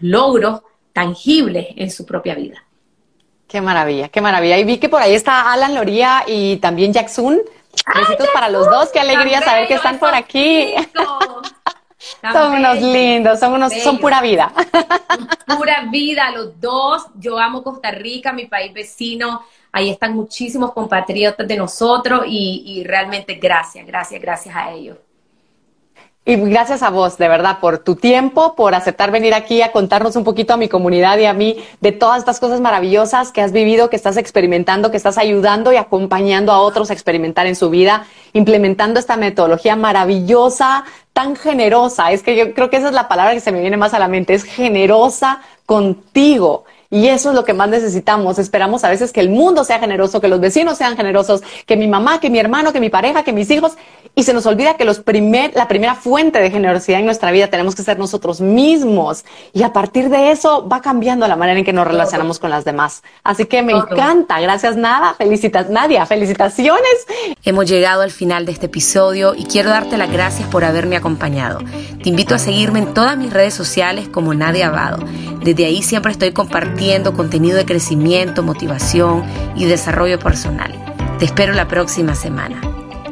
[0.00, 0.62] logros
[0.92, 2.64] tangibles en su propia vida.
[3.48, 4.58] Qué maravilla, qué maravilla.
[4.58, 7.40] Y vi que por ahí está Alan Loría y también Jackson.
[7.94, 10.74] Besitos para los dos, qué alegría saber que están por aquí.
[12.32, 14.52] son unos lindos, son unos, son pura vida.
[15.46, 17.06] Pura vida, los dos.
[17.14, 19.42] Yo amo Costa Rica, mi país vecino.
[19.72, 24.96] Ahí están muchísimos compatriotas de nosotros y, realmente gracias, gracias, gracias a ellos.
[26.24, 30.14] Y gracias a vos, de verdad, por tu tiempo, por aceptar venir aquí a contarnos
[30.14, 33.50] un poquito a mi comunidad y a mí de todas estas cosas maravillosas que has
[33.50, 37.70] vivido, que estás experimentando, que estás ayudando y acompañando a otros a experimentar en su
[37.70, 38.04] vida,
[38.34, 42.12] implementando esta metodología maravillosa, tan generosa.
[42.12, 43.98] Es que yo creo que esa es la palabra que se me viene más a
[43.98, 46.64] la mente, es generosa contigo.
[46.90, 48.38] Y eso es lo que más necesitamos.
[48.38, 51.86] Esperamos a veces que el mundo sea generoso, que los vecinos sean generosos, que mi
[51.86, 53.72] mamá, que mi hermano, que mi pareja, que mis hijos.
[54.14, 57.48] Y se nos olvida que los primer, la primera fuente de generosidad en nuestra vida
[57.48, 59.26] tenemos que ser nosotros mismos.
[59.52, 62.64] Y a partir de eso va cambiando la manera en que nos relacionamos con las
[62.64, 63.02] demás.
[63.22, 64.40] Así que me encanta.
[64.40, 65.14] Gracias, Nada.
[65.14, 66.06] Felicitas, Nadia.
[66.06, 67.06] Felicitaciones.
[67.44, 71.60] Hemos llegado al final de este episodio y quiero darte las gracias por haberme acompañado.
[72.02, 75.04] Te invito a seguirme en todas mis redes sociales como Nadia Abado.
[75.42, 76.32] Desde ahí siempre estoy
[77.12, 79.24] contenido de crecimiento, motivación
[79.56, 80.72] y desarrollo personal.
[81.18, 82.60] Te espero la próxima semana.